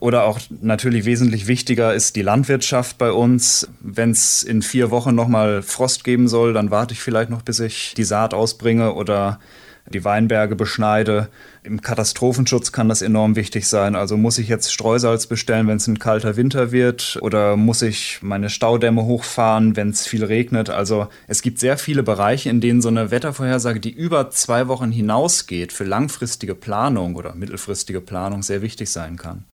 [0.00, 3.68] Oder auch natürlich wesentlich wichtiger ist die Landwirtschaft bei uns.
[3.80, 7.60] Wenn es in vier Wochen nochmal Frost geben soll, dann warte ich vielleicht noch, bis
[7.60, 9.40] ich die Saat ausbringe oder
[9.88, 11.28] die Weinberge beschneide.
[11.62, 13.94] Im Katastrophenschutz kann das enorm wichtig sein.
[13.94, 17.18] Also muss ich jetzt Streusalz bestellen, wenn es ein kalter Winter wird?
[17.22, 20.70] Oder muss ich meine Staudämme hochfahren, wenn es viel regnet?
[20.70, 24.90] Also es gibt sehr viele Bereiche, in denen so eine Wettervorhersage, die über zwei Wochen
[24.90, 29.44] hinausgeht, für langfristige Planung oder mittelfristige Planung sehr wichtig sein kann.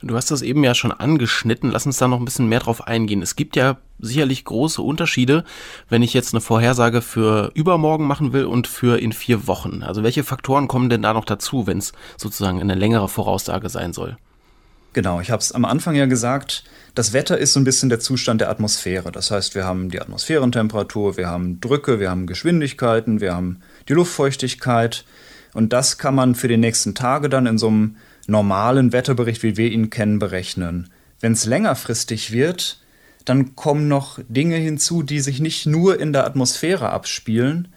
[0.00, 1.70] Du hast das eben ja schon angeschnitten.
[1.72, 3.20] Lass uns da noch ein bisschen mehr drauf eingehen.
[3.20, 5.44] Es gibt ja sicherlich große Unterschiede,
[5.88, 9.82] wenn ich jetzt eine Vorhersage für übermorgen machen will und für in vier Wochen.
[9.82, 13.92] Also welche Faktoren kommen denn da noch dazu, wenn es sozusagen eine längere Voraussage sein
[13.92, 14.16] soll?
[14.92, 18.00] Genau, ich habe es am Anfang ja gesagt, das Wetter ist so ein bisschen der
[18.00, 19.12] Zustand der Atmosphäre.
[19.12, 23.94] Das heißt, wir haben die Atmosphärentemperatur, wir haben Drücke, wir haben Geschwindigkeiten, wir haben die
[23.94, 25.04] Luftfeuchtigkeit.
[25.54, 27.96] Und das kann man für die nächsten Tage dann in so einem
[28.28, 30.90] normalen Wetterbericht, wie wir ihn kennen, berechnen.
[31.20, 32.80] Wenn es längerfristig wird,
[33.24, 37.68] dann kommen noch Dinge hinzu, die sich nicht nur in der Atmosphäre abspielen.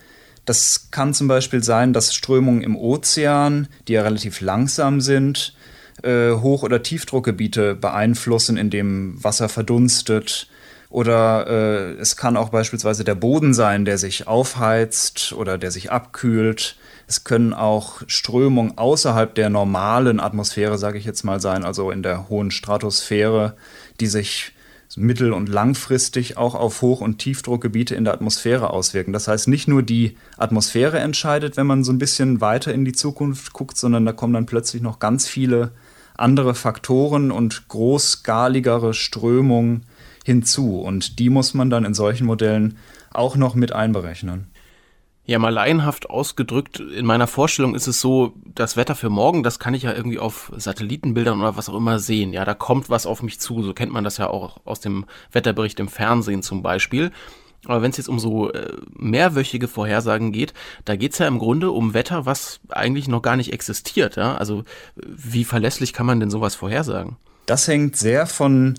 [0.46, 5.56] Das kann zum Beispiel sein, dass Strömungen im Ozean, die ja relativ langsam sind,
[6.04, 10.48] äh, Hoch- oder Tiefdruckgebiete beeinflussen, indem Wasser verdunstet.
[10.90, 15.92] Oder äh, es kann auch beispielsweise der Boden sein, der sich aufheizt oder der sich
[15.92, 16.76] abkühlt.
[17.12, 22.04] Es können auch Strömungen außerhalb der normalen Atmosphäre, sage ich jetzt mal, sein, also in
[22.04, 23.58] der hohen Stratosphäre,
[24.00, 24.54] die sich
[24.95, 29.12] mittel- und langfristig auch auf Hoch- und Tiefdruckgebiete in der Atmosphäre auswirken.
[29.12, 32.93] Das heißt, nicht nur die Atmosphäre entscheidet, wenn man so ein bisschen weiter in die
[32.93, 35.71] Zukunft guckt, sondern da kommen dann plötzlich noch ganz viele
[36.15, 39.86] andere Faktoren und großskaligere Strömungen
[40.24, 40.80] hinzu.
[40.80, 42.78] Und die muss man dann in solchen Modellen
[43.12, 44.47] auch noch mit einberechnen.
[45.32, 49.60] Ja, mal laienhaft ausgedrückt, in meiner Vorstellung ist es so, das Wetter für morgen, das
[49.60, 52.34] kann ich ja irgendwie auf Satellitenbildern oder was auch immer sehen.
[52.34, 53.63] Ja, da kommt was auf mich zu.
[53.63, 57.12] So kennt man das ja auch aus dem Wetterbericht im Fernsehen zum Beispiel.
[57.63, 61.39] Aber wenn es jetzt um so äh, mehrwöchige Vorhersagen geht, da geht es ja im
[61.39, 64.17] Grunde um Wetter, was eigentlich noch gar nicht existiert.
[64.17, 64.36] Ja?
[64.36, 64.65] Also
[64.98, 67.15] wie verlässlich kann man denn sowas vorhersagen?
[67.46, 68.78] Das hängt sehr von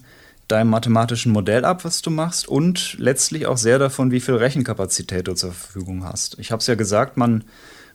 [0.52, 5.26] deinem mathematischen Modell ab, was du machst und letztlich auch sehr davon, wie viel Rechenkapazität
[5.26, 6.38] du zur Verfügung hast.
[6.38, 7.44] Ich habe es ja gesagt, man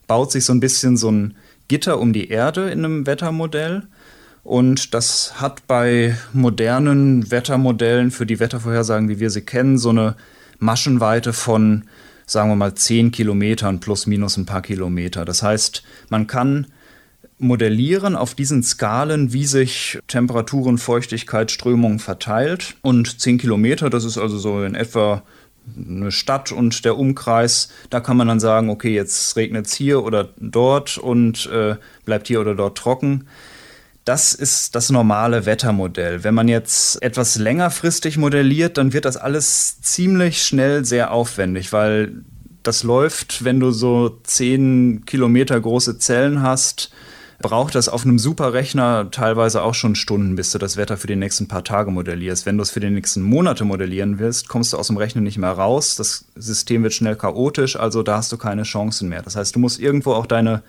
[0.08, 1.36] baut sich so ein bisschen so ein
[1.68, 3.84] Gitter um die Erde in einem Wettermodell.
[4.44, 10.16] Und das hat bei modernen Wettermodellen für die Wettervorhersagen, wie wir sie kennen, so eine
[10.58, 11.84] Maschenweite von,
[12.26, 15.26] sagen wir mal, 10 Kilometern plus minus ein paar Kilometer.
[15.26, 16.68] Das heißt, man kann
[17.40, 22.76] modellieren auf diesen Skalen, wie sich Temperaturen, Feuchtigkeit, Strömung verteilt.
[22.82, 25.24] Und 10 Kilometer, das ist also so in etwa
[25.76, 30.04] eine Stadt und der Umkreis, da kann man dann sagen, okay, jetzt regnet es hier
[30.04, 33.28] oder dort und äh, bleibt hier oder dort trocken.
[34.06, 36.24] Das ist das normale Wettermodell.
[36.24, 42.24] Wenn man jetzt etwas längerfristig modelliert, dann wird das alles ziemlich schnell sehr aufwendig, weil
[42.64, 46.92] das läuft, wenn du so 10 Kilometer große Zellen hast,
[47.40, 51.16] braucht das auf einem Superrechner teilweise auch schon Stunden, bis du das Wetter für die
[51.16, 52.46] nächsten paar Tage modellierst.
[52.46, 55.38] Wenn du es für die nächsten Monate modellieren willst, kommst du aus dem Rechner nicht
[55.38, 55.96] mehr raus.
[55.96, 59.22] Das System wird schnell chaotisch, also da hast du keine Chancen mehr.
[59.22, 60.64] Das heißt, du musst irgendwo auch deine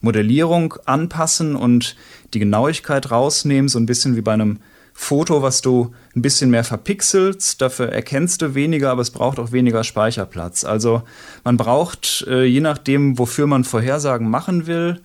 [0.00, 1.96] Modellierung anpassen und
[2.32, 4.60] die Genauigkeit rausnehmen, so ein bisschen wie bei einem
[4.96, 9.50] Foto, was du ein bisschen mehr verpixelst, dafür erkennst du weniger, aber es braucht auch
[9.50, 10.62] weniger Speicherplatz.
[10.62, 11.02] Also
[11.42, 15.00] man braucht, äh, je nachdem, wofür man Vorhersagen machen will,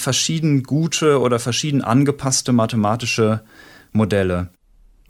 [0.00, 3.42] verschieden gute oder verschieden angepasste mathematische
[3.92, 4.50] Modelle.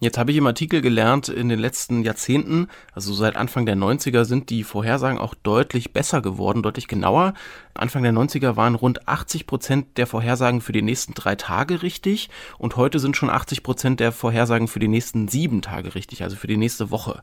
[0.01, 4.25] Jetzt habe ich im Artikel gelernt, in den letzten Jahrzehnten, also seit Anfang der 90er,
[4.25, 7.35] sind die Vorhersagen auch deutlich besser geworden, deutlich genauer.
[7.75, 12.31] Anfang der 90er waren rund 80 Prozent der Vorhersagen für die nächsten drei Tage richtig
[12.59, 16.37] und heute sind schon 80 Prozent der Vorhersagen für die nächsten sieben Tage richtig, also
[16.37, 17.21] für die nächste Woche.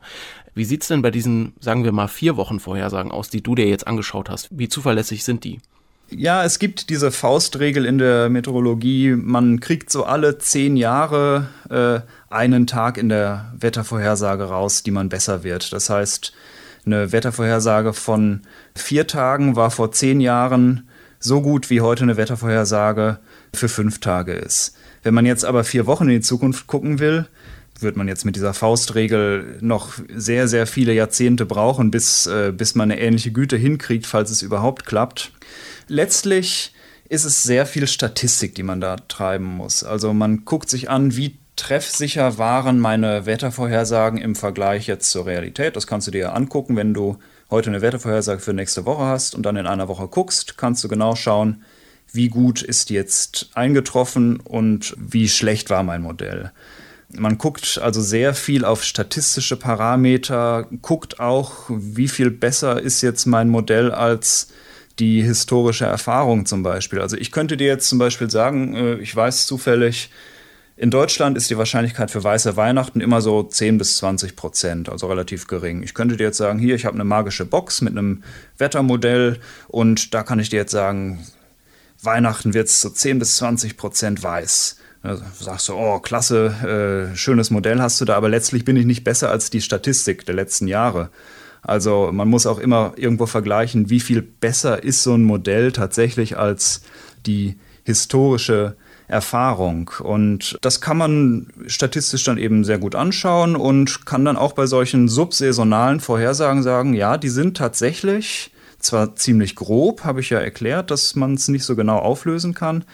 [0.53, 3.55] Wie sieht es denn bei diesen, sagen wir mal, vier Wochen Vorhersagen aus, die du
[3.55, 4.49] dir jetzt angeschaut hast?
[4.51, 5.61] Wie zuverlässig sind die?
[6.09, 9.15] Ja, es gibt diese Faustregel in der Meteorologie.
[9.15, 12.01] Man kriegt so alle zehn Jahre äh,
[12.33, 15.73] einen Tag in der Wettervorhersage raus, die man besser wird.
[15.73, 16.31] Das heißt,
[16.85, 18.41] eine Wettervorhersage von
[18.75, 20.87] vier Tagen war vor zehn Jahren
[21.19, 23.17] so gut, wie heute eine Wettervorhersage
[23.53, 24.77] für fünf Tage ist.
[25.01, 27.27] Wenn man jetzt aber vier Wochen in die Zukunft gucken will,
[27.79, 32.75] wird man jetzt mit dieser Faustregel noch sehr, sehr viele Jahrzehnte brauchen, bis, äh, bis
[32.75, 35.31] man eine ähnliche Güte hinkriegt, falls es überhaupt klappt
[35.87, 36.73] letztlich
[37.07, 39.83] ist es sehr viel Statistik, die man da treiben muss.
[39.83, 45.75] Also man guckt sich an, wie treffsicher waren meine Wettervorhersagen im Vergleich jetzt zur Realität.
[45.75, 47.17] Das kannst du dir angucken, wenn du
[47.49, 50.87] heute eine Wettervorhersage für nächste Woche hast und dann in einer Woche guckst, kannst du
[50.87, 51.63] genau schauen,
[52.11, 56.51] wie gut ist jetzt eingetroffen und wie schlecht war mein Modell.
[57.09, 63.25] Man guckt also sehr viel auf statistische Parameter, guckt auch, wie viel besser ist jetzt
[63.25, 64.49] mein Modell als
[64.99, 67.01] die historische Erfahrung zum Beispiel.
[67.01, 70.09] Also ich könnte dir jetzt zum Beispiel sagen, äh, ich weiß zufällig,
[70.77, 75.07] in Deutschland ist die Wahrscheinlichkeit für weiße Weihnachten immer so 10 bis 20 Prozent, also
[75.07, 75.83] relativ gering.
[75.83, 78.23] Ich könnte dir jetzt sagen, hier, ich habe eine magische Box mit einem
[78.57, 81.25] Wettermodell und da kann ich dir jetzt sagen,
[82.03, 84.77] Weihnachten wird es so 10 bis 20 Prozent weiß.
[85.01, 88.85] Da sagst du, oh, klasse, äh, schönes Modell hast du da, aber letztlich bin ich
[88.85, 91.09] nicht besser als die Statistik der letzten Jahre.
[91.65, 96.37] Also man muss auch immer irgendwo vergleichen, wie viel besser ist so ein Modell tatsächlich
[96.37, 96.81] als
[97.25, 98.75] die historische
[99.07, 99.91] Erfahrung.
[99.99, 104.67] Und das kann man statistisch dann eben sehr gut anschauen und kann dann auch bei
[104.67, 110.91] solchen subsaisonalen Vorhersagen sagen, ja, die sind tatsächlich zwar ziemlich grob, habe ich ja erklärt,
[110.91, 112.85] dass man es nicht so genau auflösen kann,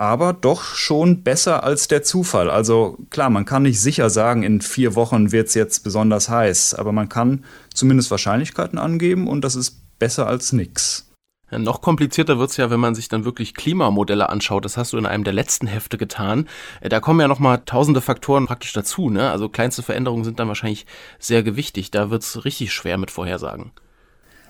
[0.00, 2.48] aber doch schon besser als der Zufall.
[2.48, 6.72] Also klar, man kann nicht sicher sagen, in vier Wochen wird es jetzt besonders heiß,
[6.72, 11.10] aber man kann zumindest Wahrscheinlichkeiten angeben und das ist besser als nichts.
[11.50, 14.64] Ja, noch komplizierter wird's ja, wenn man sich dann wirklich Klimamodelle anschaut.
[14.64, 16.48] Das hast du in einem der letzten Hefte getan.
[16.80, 19.10] Äh, da kommen ja nochmal tausende Faktoren praktisch dazu.
[19.10, 19.30] Ne?
[19.30, 20.86] Also kleinste Veränderungen sind dann wahrscheinlich
[21.18, 21.90] sehr gewichtig.
[21.90, 23.72] Da wird's richtig schwer mit Vorhersagen.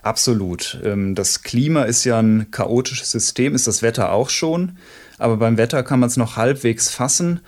[0.02, 0.78] Absolut.
[0.84, 4.78] Ähm, das Klima ist ja ein chaotisches System, ist das Wetter auch schon.
[5.20, 7.40] Aber beim Wetter kann man es noch halbwegs fassen.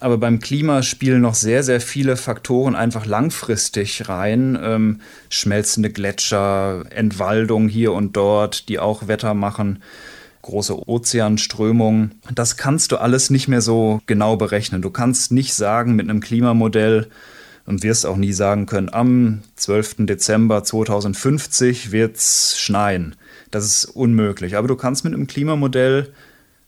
[0.00, 4.58] Aber beim Klima spielen noch sehr, sehr viele Faktoren einfach langfristig rein.
[4.60, 9.82] Ähm, schmelzende Gletscher, Entwaldung hier und dort, die auch Wetter machen,
[10.42, 12.14] große Ozeanströmungen.
[12.34, 14.80] Das kannst du alles nicht mehr so genau berechnen.
[14.80, 17.08] Du kannst nicht sagen mit einem Klimamodell
[17.66, 20.06] und wirst auch nie sagen können, am 12.
[20.06, 23.16] Dezember 2050 wird es schneien.
[23.50, 24.56] Das ist unmöglich.
[24.56, 26.10] Aber du kannst mit einem Klimamodell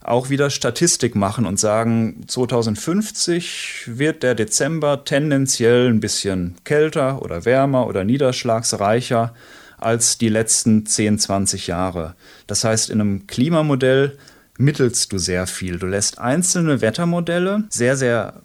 [0.01, 7.45] auch wieder Statistik machen und sagen, 2050 wird der Dezember tendenziell ein bisschen kälter oder
[7.45, 9.33] wärmer oder niederschlagsreicher
[9.77, 12.15] als die letzten 10, 20 Jahre.
[12.47, 14.17] Das heißt, in einem Klimamodell
[14.57, 15.79] mittelst du sehr viel.
[15.79, 18.41] Du lässt einzelne Wettermodelle sehr, sehr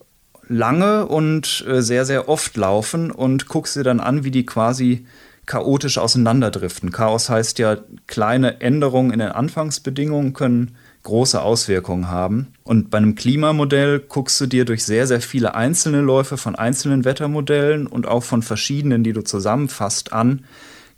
[0.48, 5.06] lange und äh, sehr, sehr oft laufen und guckst dir dann an, wie die quasi
[5.46, 6.90] chaotisch auseinanderdriften.
[6.90, 12.48] Chaos heißt ja, kleine Änderungen in den Anfangsbedingungen können große Auswirkungen haben.
[12.64, 17.04] Und bei einem Klimamodell guckst du dir durch sehr, sehr viele einzelne Läufe von einzelnen
[17.04, 20.44] Wettermodellen und auch von verschiedenen, die du zusammenfasst, an.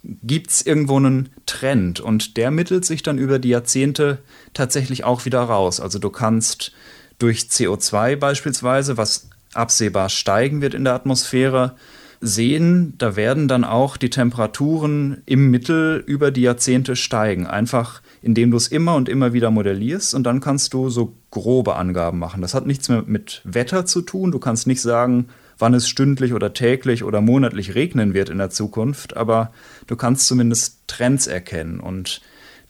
[0.03, 2.01] Gibt es irgendwo einen Trend?
[2.01, 4.19] Und der mittelt sich dann über die Jahrzehnte
[4.55, 5.79] tatsächlich auch wieder raus.
[5.79, 6.73] Also du kannst
[7.19, 11.75] durch CO2 beispielsweise, was absehbar steigen wird in der Atmosphäre,
[12.21, 17.47] sehen, da werden dann auch die Temperaturen im Mittel über die Jahrzehnte steigen.
[17.47, 21.77] Einfach indem du es immer und immer wieder modellierst und dann kannst du so grobe
[21.77, 22.43] Angaben machen.
[22.43, 24.33] Das hat nichts mehr mit Wetter zu tun.
[24.33, 25.29] Du kannst nicht sagen,
[25.59, 29.53] wann es stündlich oder täglich oder monatlich regnen wird in der Zukunft, aber
[29.87, 32.21] du kannst zumindest Trends erkennen und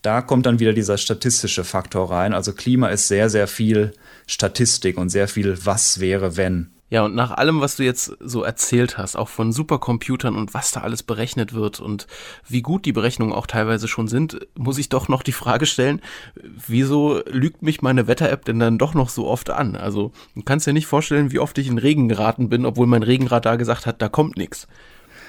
[0.02, 2.32] da kommt dann wieder dieser statistische Faktor rein.
[2.32, 3.92] Also Klima ist sehr, sehr viel
[4.26, 6.70] Statistik und sehr viel was wäre, wenn.
[6.90, 10.70] Ja, und nach allem, was du jetzt so erzählt hast, auch von Supercomputern und was
[10.70, 12.06] da alles berechnet wird und
[12.48, 16.00] wie gut die Berechnungen auch teilweise schon sind, muss ich doch noch die Frage stellen,
[16.66, 19.76] wieso lügt mich meine Wetter-App denn dann doch noch so oft an?
[19.76, 23.02] Also, du kannst dir nicht vorstellen, wie oft ich in Regen geraten bin, obwohl mein
[23.02, 24.66] Regenradar gesagt hat, da kommt nichts.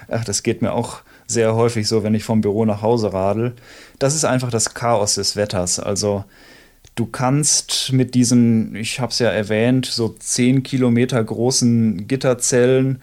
[0.10, 3.54] Ach, das geht mir auch sehr häufig so, wenn ich vom Büro nach Hause radel.
[4.00, 5.80] Das ist einfach das Chaos des Wetters.
[5.80, 6.24] Also,
[7.00, 13.02] Du kannst mit diesen, ich habe es ja erwähnt, so 10 Kilometer großen Gitterzellen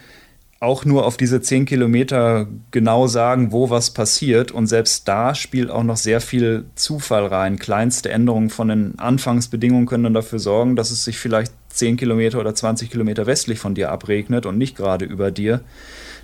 [0.59, 4.53] auch nur auf diese 10 Kilometer genau sagen, wo was passiert.
[4.53, 7.59] Und selbst da spielt auch noch sehr viel Zufall rein.
[7.59, 12.41] Kleinste Änderungen von den Anfangsbedingungen können dann dafür sorgen, dass es sich vielleicht 10 Kilometer
[12.41, 15.61] oder 20 Kilometer westlich von dir abregnet und nicht gerade über dir.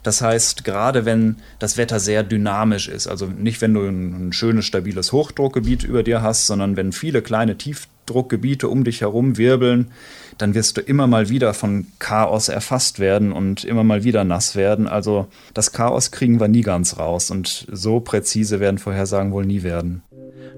[0.02, 4.32] Das heißt, gerade wenn das Wetter sehr dynamisch ist, also nicht wenn du ein, ein
[4.32, 9.90] schönes, stabiles Hochdruckgebiet über dir hast, sondern wenn viele kleine Tiefdruckgebiete um dich herum wirbeln,
[10.38, 14.56] dann wirst du immer mal wieder von Chaos erfasst werden und immer mal wieder nass
[14.56, 14.88] werden.
[14.88, 19.62] Also das Chaos kriegen wir nie ganz raus und so präzise werden Vorhersagen wohl nie
[19.62, 20.02] werden.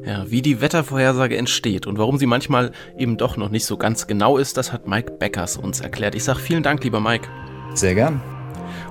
[0.07, 4.07] Ja, wie die Wettervorhersage entsteht und warum sie manchmal eben doch noch nicht so ganz
[4.07, 6.15] genau ist, das hat Mike Beckers uns erklärt.
[6.15, 7.29] Ich sage vielen Dank, lieber Mike.
[7.75, 8.21] Sehr gern.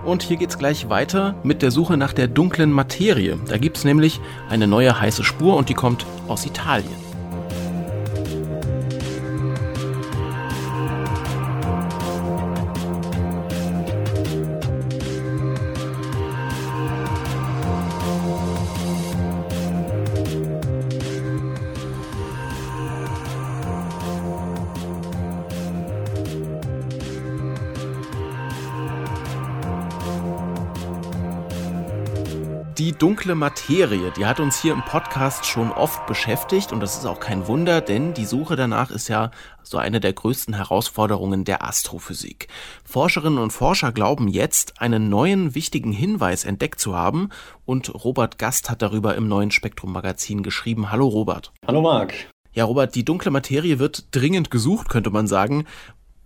[0.05, 3.37] Und hier geht's gleich weiter mit der Suche nach der dunklen Materie.
[3.47, 7.02] Da gibt's nämlich eine neue heiße Spur und die kommt aus Italien.
[32.93, 37.07] Die dunkle Materie, die hat uns hier im Podcast schon oft beschäftigt und das ist
[37.07, 39.31] auch kein Wunder, denn die Suche danach ist ja
[39.63, 42.49] so eine der größten Herausforderungen der Astrophysik.
[42.85, 47.29] Forscherinnen und Forscher glauben jetzt, einen neuen wichtigen Hinweis entdeckt zu haben
[47.65, 50.91] und Robert Gast hat darüber im neuen Spektrum Magazin geschrieben.
[50.91, 51.51] Hallo Robert.
[51.65, 52.13] Hallo Marc.
[52.53, 55.65] Ja, Robert, die dunkle Materie wird dringend gesucht, könnte man sagen.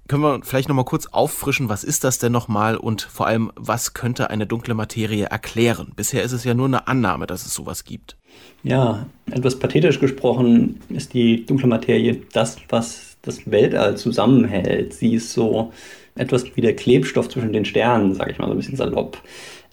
[0.07, 3.93] Können wir vielleicht nochmal kurz auffrischen, was ist das denn nochmal und vor allem, was
[3.93, 5.91] könnte eine dunkle Materie erklären?
[5.95, 8.15] Bisher ist es ja nur eine Annahme, dass es sowas gibt.
[8.63, 14.93] Ja, etwas pathetisch gesprochen ist die dunkle Materie das, was das Weltall zusammenhält.
[14.93, 15.71] Sie ist so
[16.15, 19.21] etwas wie der Klebstoff zwischen den Sternen, sage ich mal so ein bisschen salopp.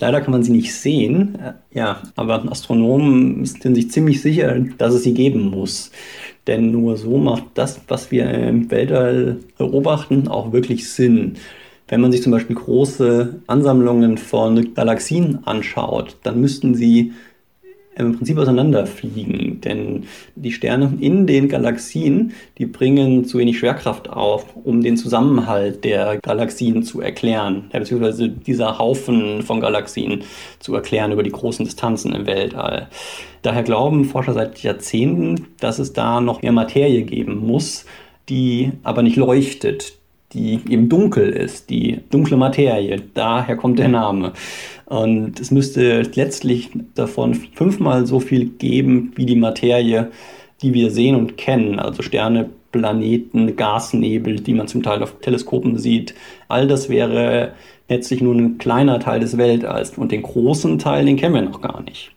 [0.04, 4.92] Leider kann man sie nicht sehen, äh, ja, aber Astronomen sind sich ziemlich sicher, dass
[4.92, 5.92] es sie geben muss.
[6.46, 11.36] Denn nur so macht das, was wir im Weltall beobachten, auch wirklich Sinn.
[11.88, 17.14] Wenn man sich zum Beispiel große Ansammlungen von Galaxien anschaut, dann müssten sie
[17.96, 19.60] im Prinzip auseinanderfliegen.
[19.60, 25.84] Denn die Sterne in den Galaxien, die bringen zu wenig Schwerkraft auf, um den Zusammenhalt
[25.84, 30.22] der Galaxien zu erklären, beziehungsweise dieser Haufen von Galaxien
[30.58, 32.88] zu erklären über die großen Distanzen im Weltall.
[33.42, 37.84] Daher glauben Forscher seit Jahrzehnten, dass es da noch mehr Materie geben muss,
[38.28, 39.98] die aber nicht leuchtet,
[40.34, 43.00] die eben dunkel ist, die dunkle Materie.
[43.14, 44.32] Daher kommt der Name.
[44.86, 50.10] Und es müsste letztlich davon fünfmal so viel geben wie die Materie,
[50.60, 51.78] die wir sehen und kennen.
[51.78, 56.14] Also Sterne, Planeten, Gasnebel, die man zum Teil auf Teleskopen sieht.
[56.48, 57.54] All das wäre
[57.88, 59.96] letztlich nur ein kleiner Teil des Weltalls.
[59.96, 62.10] Und den großen Teil, den kennen wir noch gar nicht.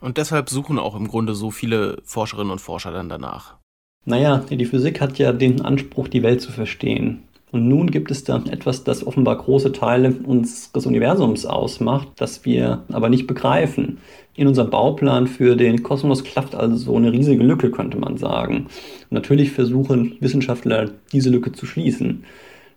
[0.00, 3.56] Und deshalb suchen auch im Grunde so viele Forscherinnen und Forscher dann danach.
[4.04, 7.22] Naja, die Physik hat ja den Anspruch, die Welt zu verstehen.
[7.54, 12.82] Und nun gibt es da etwas, das offenbar große Teile unseres Universums ausmacht, das wir
[12.90, 13.98] aber nicht begreifen.
[14.34, 18.66] In unserem Bauplan für den Kosmos klafft also so eine riesige Lücke, könnte man sagen.
[19.08, 22.24] Und natürlich versuchen Wissenschaftler, diese Lücke zu schließen.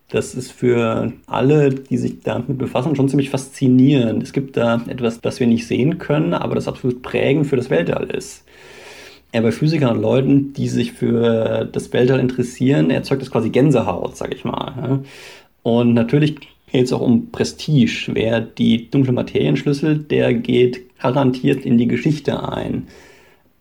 [0.09, 4.21] Das ist für alle, die sich damit befassen, schon ziemlich faszinierend.
[4.21, 7.71] Es gibt da etwas, das wir nicht sehen können, aber das absolut prägend für das
[7.71, 8.46] Weltall ist
[9.31, 14.15] er bei Physikern und Leuten, die sich für das Weltall interessieren, erzeugt das quasi Gänsehaut,
[14.15, 15.03] sag ich mal.
[15.63, 16.35] Und natürlich
[16.71, 18.11] geht es auch um Prestige.
[18.13, 22.87] Wer die dunkle Materie entschlüsselt, der geht garantiert in die Geschichte ein.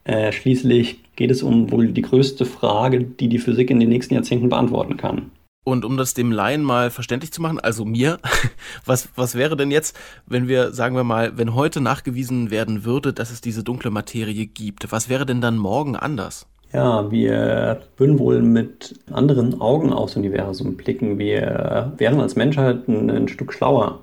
[0.05, 4.15] Äh, schließlich geht es um wohl die größte Frage, die die Physik in den nächsten
[4.15, 5.31] Jahrzehnten beantworten kann.
[5.69, 8.19] Und um das dem Laien mal verständlich zu machen, also mir,
[8.85, 13.13] was, was wäre denn jetzt, wenn wir, sagen wir mal, wenn heute nachgewiesen werden würde,
[13.13, 16.47] dass es diese dunkle Materie gibt, was wäre denn dann morgen anders?
[16.73, 21.19] Ja, wir würden wohl mit anderen Augen aufs Universum blicken.
[21.19, 24.03] Wir wären als Menschheit ein, ein Stück schlauer.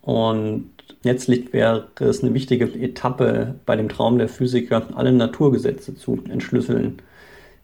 [0.00, 0.70] Und
[1.02, 7.02] letztlich wäre es eine wichtige Etappe bei dem Traum der Physiker, alle Naturgesetze zu entschlüsseln.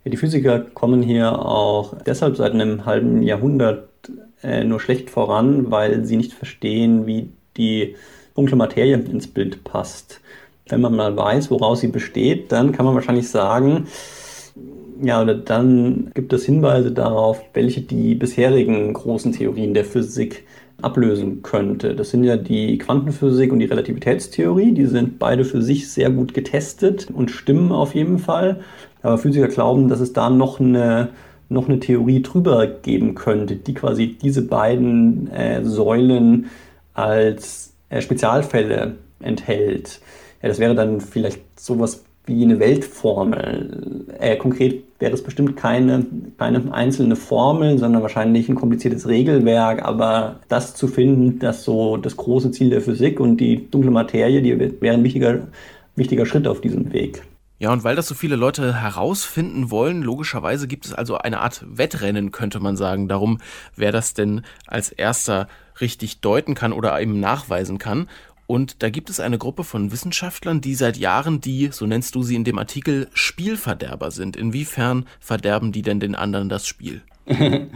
[0.05, 3.89] Die Physiker kommen hier auch deshalb seit einem halben Jahrhundert
[4.43, 7.95] äh, nur schlecht voran, weil sie nicht verstehen, wie die
[8.35, 10.21] dunkle Materie ins Bild passt.
[10.69, 13.87] Wenn man mal weiß, woraus sie besteht, dann kann man wahrscheinlich sagen,
[15.01, 20.45] ja, oder dann gibt es Hinweise darauf, welche die bisherigen großen Theorien der Physik
[20.81, 21.95] ablösen könnte.
[21.95, 24.73] Das sind ja die Quantenphysik und die Relativitätstheorie.
[24.73, 28.61] Die sind beide für sich sehr gut getestet und stimmen auf jeden Fall.
[29.03, 31.11] Aber Physiker glauben, dass es da noch eine,
[31.49, 36.47] noch eine Theorie drüber geben könnte, die quasi diese beiden äh, Säulen
[36.95, 40.01] als äh, Spezialfälle enthält.
[40.43, 44.07] Ja, das wäre dann vielleicht sowas wie eine Weltformel.
[44.19, 46.07] Äh, konkret wäre das bestimmt keine,
[46.39, 49.85] keine einzelne Formel, sondern wahrscheinlich ein kompliziertes Regelwerk.
[49.85, 54.43] Aber das zu finden, das so das große Ziel der Physik und die dunkle Materie,
[54.43, 55.49] die wäre ein wichtiger,
[55.97, 57.23] wichtiger Schritt auf diesem Weg.
[57.63, 61.65] Ja, und weil das so viele Leute herausfinden wollen, logischerweise gibt es also eine Art
[61.65, 63.39] Wettrennen, könnte man sagen, darum,
[63.77, 65.47] wer das denn als erster
[65.81, 68.09] richtig deuten kann oder eben nachweisen kann.
[68.49, 72.25] Und da gibt es eine Gruppe von Wissenschaftlern, die seit Jahren die, so nennst du
[72.25, 74.35] sie in dem Artikel, Spielverderber sind.
[74.35, 77.03] Inwiefern verderben die denn den anderen das Spiel?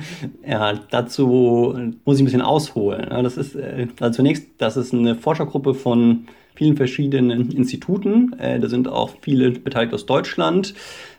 [0.45, 3.09] ja, dazu muss ich ein bisschen ausholen.
[3.09, 6.27] Das ist äh, also zunächst, das ist eine Forschergruppe von
[6.57, 8.33] vielen verschiedenen Instituten.
[8.39, 10.75] Äh, da sind auch viele beteiligt aus Deutschland,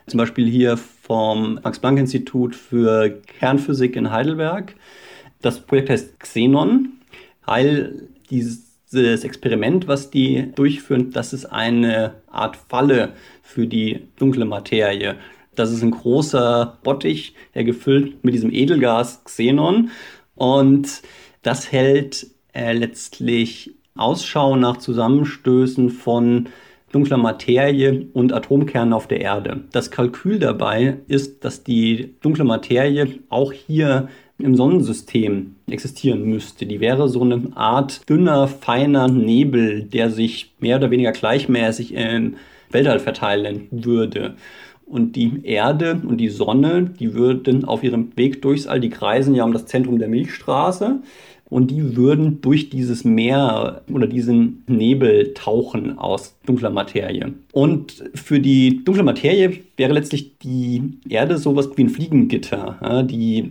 [0.06, 4.74] zum Beispiel hier vom Max-Planck-Institut für Kernphysik in Heidelberg.
[5.40, 6.90] Das Projekt heißt Xenon,
[7.46, 13.12] weil dieses Experiment, was die durchführen, das ist eine Art Falle
[13.42, 15.16] für die dunkle Materie.
[15.54, 19.90] Das ist ein großer Bottich, der gefüllt mit diesem Edelgas Xenon
[20.34, 21.02] und
[21.42, 26.48] das hält äh, letztlich Ausschau nach Zusammenstößen von
[26.92, 29.64] dunkler Materie und Atomkernen auf der Erde.
[29.72, 36.64] Das Kalkül dabei ist, dass die dunkle Materie auch hier im Sonnensystem existieren müsste.
[36.64, 42.36] Die wäre so eine Art dünner, feiner Nebel, der sich mehr oder weniger gleichmäßig im
[42.70, 44.34] Weltall verteilen würde.
[44.86, 49.34] Und die Erde und die Sonne, die würden auf ihrem Weg durchs All, die kreisen
[49.34, 51.00] ja um das Zentrum der Milchstraße.
[51.50, 57.32] Und die würden durch dieses Meer oder diesen Nebel tauchen aus dunkler Materie.
[57.52, 62.78] Und für die dunkle Materie wäre letztlich die Erde sowas wie ein Fliegengitter.
[62.82, 63.50] Ja, die,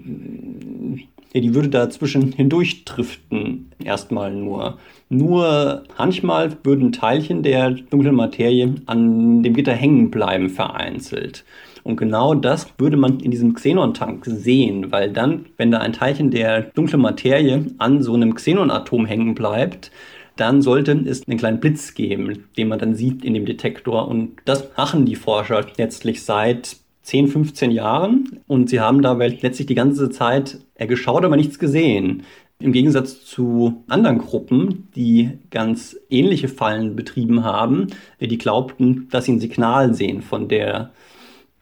[1.34, 4.78] ja, die würde dazwischen hindurch driften, erstmal nur.
[5.10, 11.46] Nur manchmal würden Teilchen der dunklen Materie an dem Gitter hängen bleiben, vereinzelt.
[11.88, 16.32] Und genau das würde man in diesem Xenon-Tank sehen, weil dann, wenn da ein Teilchen
[16.32, 19.90] der dunklen Materie an so einem Xenon-Atom hängen bleibt,
[20.36, 24.10] dann sollte es einen kleinen Blitz geben, den man dann sieht in dem Detektor.
[24.10, 28.42] Und das machen die Forscher letztlich seit 10, 15 Jahren.
[28.48, 32.24] Und sie haben dabei letztlich die ganze Zeit geschaut, aber nichts gesehen.
[32.60, 37.88] Im Gegensatz zu anderen Gruppen, die ganz ähnliche Fallen betrieben haben,
[38.20, 40.92] die glaubten, dass sie ein Signal sehen von der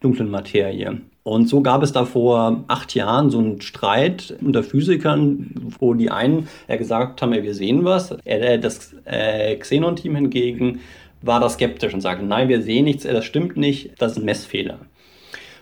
[0.05, 1.01] dunklen Materie.
[1.23, 5.49] Und so gab es da vor acht Jahren so einen Streit unter Physikern,
[5.79, 8.15] wo die einen ja gesagt haben, ja, wir sehen was.
[8.25, 10.81] Das äh, Xenon-Team hingegen
[11.23, 14.25] war da skeptisch und sagte, nein, wir sehen nichts, das stimmt nicht, das ist ein
[14.25, 14.77] Messfehler.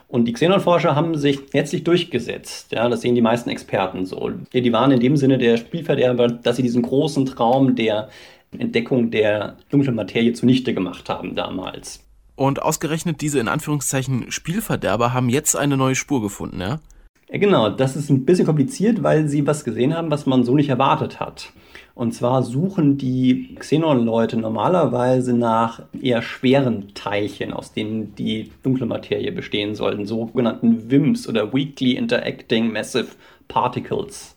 [0.10, 2.74] Und die Xenon-Forscher haben sich letztlich durchgesetzt.
[2.74, 4.32] Ja, das sehen die meisten Experten so.
[4.54, 8.10] Die waren in dem Sinne der Spielverderber, dass sie diesen großen Traum der
[8.56, 12.03] Entdeckung der dunklen Materie zunichte gemacht haben damals.
[12.44, 16.82] Und ausgerechnet diese in Anführungszeichen Spielverderber haben jetzt eine neue Spur gefunden, ja?
[17.30, 17.70] Ja, genau.
[17.70, 21.22] Das ist ein bisschen kompliziert, weil sie was gesehen haben, was man so nicht erwartet
[21.22, 21.54] hat.
[21.96, 29.32] Und zwar suchen die Xenon-Leute normalerweise nach eher schweren Teilchen, aus denen die dunkle Materie
[29.32, 33.08] bestehen sollten, sogenannten WIMPs oder Weakly Interacting Massive
[33.48, 34.36] Particles.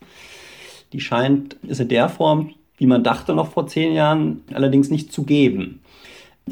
[0.92, 5.12] Die scheint es in der Form, wie man dachte noch vor zehn Jahren, allerdings nicht
[5.12, 5.80] zu geben.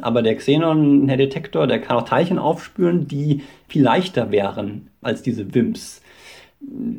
[0.01, 6.03] Aber der Xenon-Detektor, der kann auch Teilchen aufspüren, die viel leichter wären als diese WIMPs.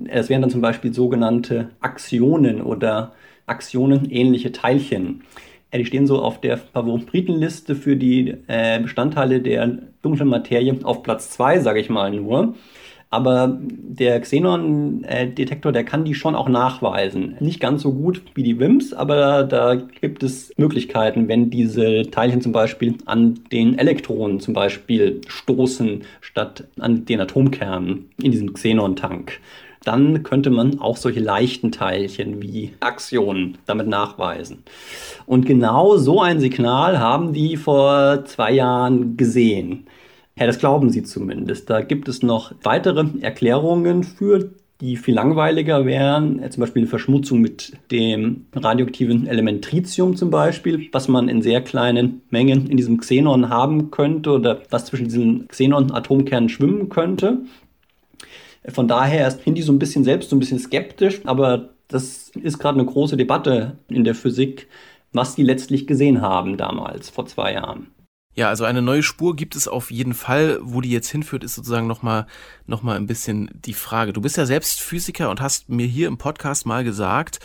[0.07, 3.13] Es wären dann zum Beispiel sogenannte Aktionen oder
[3.47, 5.23] Aktionen-ähnliche Teilchen.
[5.73, 11.31] Die stehen so auf der Favoritenliste für die äh, Bestandteile der dunklen Materie auf Platz
[11.31, 12.55] 2, sage ich mal nur.
[13.16, 17.38] Aber der Xenon-Detektor, der kann die schon auch nachweisen.
[17.39, 22.41] Nicht ganz so gut wie die WIMPs, aber da gibt es Möglichkeiten, wenn diese Teilchen
[22.41, 29.39] zum Beispiel an den Elektronen zum Beispiel stoßen, statt an den Atomkernen in diesem Xenon-Tank.
[29.86, 34.63] Dann könnte man auch solche leichten Teilchen wie Aktionen damit nachweisen.
[35.26, 39.88] Und genau so ein Signal haben die vor zwei Jahren gesehen.
[40.38, 41.69] Ja, das glauben sie zumindest.
[41.69, 46.41] Da gibt es noch weitere Erklärungen für, die viel langweiliger wären.
[46.51, 51.61] Zum Beispiel eine Verschmutzung mit dem radioaktiven Element Tritium zum Beispiel, was man in sehr
[51.61, 57.39] kleinen Mengen in diesem Xenon haben könnte oder was zwischen diesen Xenon-Atomkernen schwimmen könnte.
[58.67, 62.59] Von daher ist Hindi so ein bisschen selbst so ein bisschen skeptisch, aber das ist
[62.59, 64.67] gerade eine große Debatte in der Physik,
[65.13, 67.94] was die letztlich gesehen haben damals, vor zwei Jahren.
[68.36, 70.59] Ja, also eine neue Spur gibt es auf jeden Fall.
[70.61, 72.27] Wo die jetzt hinführt, ist sozusagen nochmal
[72.67, 74.11] noch mal ein bisschen die Frage.
[74.11, 77.39] Du bist ja selbst Physiker und hast mir hier im Podcast mal gesagt,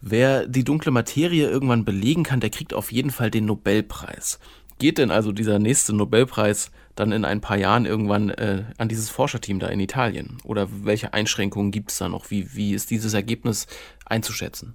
[0.00, 4.38] wer die dunkle Materie irgendwann belegen kann, der kriegt auf jeden Fall den Nobelpreis.
[4.78, 9.10] Geht denn also dieser nächste Nobelpreis dann in ein paar Jahren irgendwann äh, an dieses
[9.10, 10.38] Forscherteam da in Italien?
[10.44, 12.30] Oder welche Einschränkungen gibt es da noch?
[12.30, 13.66] Wie, wie ist dieses Ergebnis
[14.06, 14.74] einzuschätzen?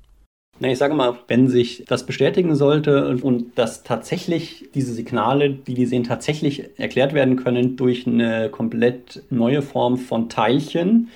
[0.60, 5.74] Na, ich sage mal, wenn sich das bestätigen sollte und dass tatsächlich diese Signale, die
[5.74, 11.10] die sehen, tatsächlich erklärt werden können durch eine komplett neue Form von Teilchen,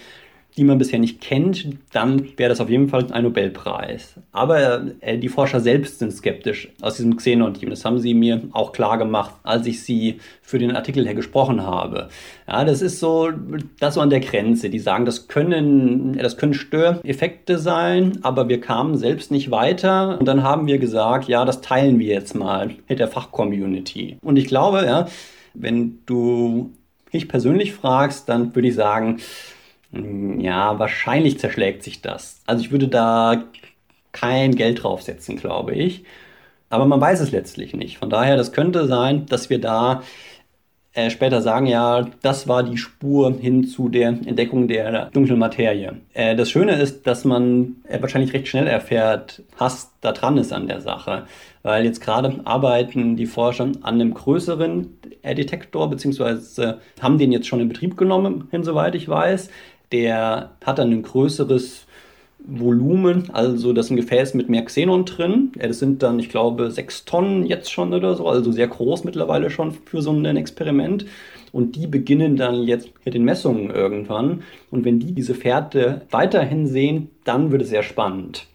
[0.60, 4.16] die man bisher nicht kennt, dann wäre das auf jeden Fall ein Nobelpreis.
[4.34, 7.70] Aber äh, die Forscher selbst sind skeptisch aus diesem Xenon-Team.
[7.70, 11.64] Das haben sie mir auch klar gemacht, als ich sie für den Artikel hier gesprochen
[11.64, 12.10] habe.
[12.46, 13.30] Ja, das ist so,
[13.80, 14.70] das so an der Grenze.
[14.70, 20.20] Die sagen, das können, das können Störeffekte sein, aber wir kamen selbst nicht weiter.
[20.20, 24.18] Und dann haben wir gesagt, ja, das teilen wir jetzt mal mit der Fachcommunity.
[24.22, 25.08] Und ich glaube, ja,
[25.54, 26.72] wenn du
[27.14, 29.20] mich persönlich fragst, dann würde ich sagen,
[29.92, 32.42] ja, wahrscheinlich zerschlägt sich das.
[32.46, 33.46] Also ich würde da
[34.12, 36.04] kein Geld draufsetzen, glaube ich.
[36.70, 37.98] Aber man weiß es letztlich nicht.
[37.98, 40.04] Von daher, das könnte sein, dass wir da
[40.94, 45.98] äh, später sagen, ja, das war die Spur hin zu der Entdeckung der dunklen Materie.
[46.14, 50.52] Äh, das Schöne ist, dass man äh, wahrscheinlich recht schnell erfährt, was da dran ist
[50.52, 51.26] an der Sache.
[51.62, 57.48] Weil jetzt gerade arbeiten die Forscher an einem größeren äh, Detektor, beziehungsweise haben den jetzt
[57.48, 59.50] schon in Betrieb genommen, soweit ich weiß.
[59.92, 61.86] Der hat dann ein größeres
[62.40, 65.52] Volumen, also das ist ein Gefäß mit mehr Xenon drin.
[65.60, 69.50] Das sind dann, ich glaube, sechs Tonnen jetzt schon oder so, also sehr groß mittlerweile
[69.50, 71.06] schon für so ein Experiment.
[71.52, 74.44] Und die beginnen dann jetzt mit den Messungen irgendwann.
[74.72, 78.48] Und wenn die diese Fährte weiterhin sehen, dann wird es sehr spannend.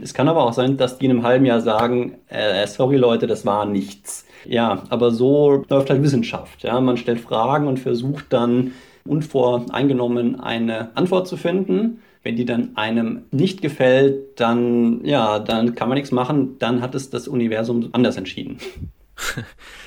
[0.00, 3.26] Es kann aber auch sein, dass die in einem halben Jahr sagen, äh, sorry Leute,
[3.26, 4.26] das war nichts.
[4.44, 6.64] Ja, aber so läuft halt Wissenschaft.
[6.64, 6.80] Ja?
[6.80, 8.72] Man stellt Fragen und versucht dann
[9.04, 12.00] unvoreingenommen eine Antwort zu finden.
[12.22, 16.94] Wenn die dann einem nicht gefällt, dann, ja, dann kann man nichts machen, dann hat
[16.94, 18.58] es das Universum anders entschieden.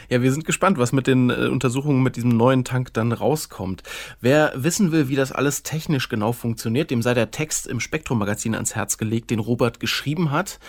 [0.07, 3.82] Ja, wir sind gespannt, was mit den äh, Untersuchungen mit diesem neuen Tank dann rauskommt.
[4.22, 8.53] Wer wissen will, wie das alles technisch genau funktioniert, dem sei der Text im Spektrum-Magazin
[8.53, 10.59] ans Herz gelegt, den Robert geschrieben hat.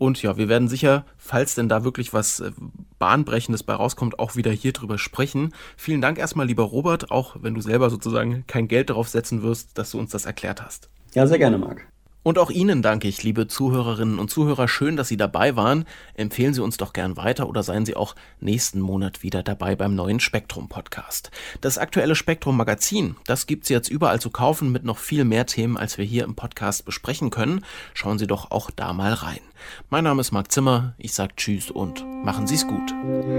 [0.00, 2.52] Und ja, wir werden sicher, falls denn da wirklich was äh,
[2.98, 5.52] Bahnbrechendes bei rauskommt, auch wieder hier drüber sprechen.
[5.76, 9.76] Vielen Dank erstmal, lieber Robert, auch wenn du selber sozusagen kein Geld darauf setzen wirst,
[9.76, 10.88] dass du uns das erklärt hast.
[11.12, 11.86] Ja, sehr gerne, Marc.
[12.22, 14.68] Und auch Ihnen danke ich, liebe Zuhörerinnen und Zuhörer.
[14.68, 15.86] Schön, dass Sie dabei waren.
[16.14, 19.94] Empfehlen Sie uns doch gern weiter oder seien Sie auch nächsten Monat wieder dabei beim
[19.94, 21.30] neuen Spektrum Podcast.
[21.62, 25.78] Das aktuelle Spektrum Magazin, das gibt's jetzt überall zu kaufen mit noch viel mehr Themen,
[25.78, 27.64] als wir hier im Podcast besprechen können.
[27.94, 29.40] Schauen Sie doch auch da mal rein.
[29.88, 30.94] Mein Name ist Marc Zimmer.
[30.98, 32.92] Ich sage Tschüss und machen Sie's gut.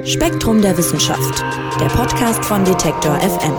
[0.08, 1.44] Spektrum der Wissenschaft,
[1.80, 3.58] der Podcast von Detektor FM.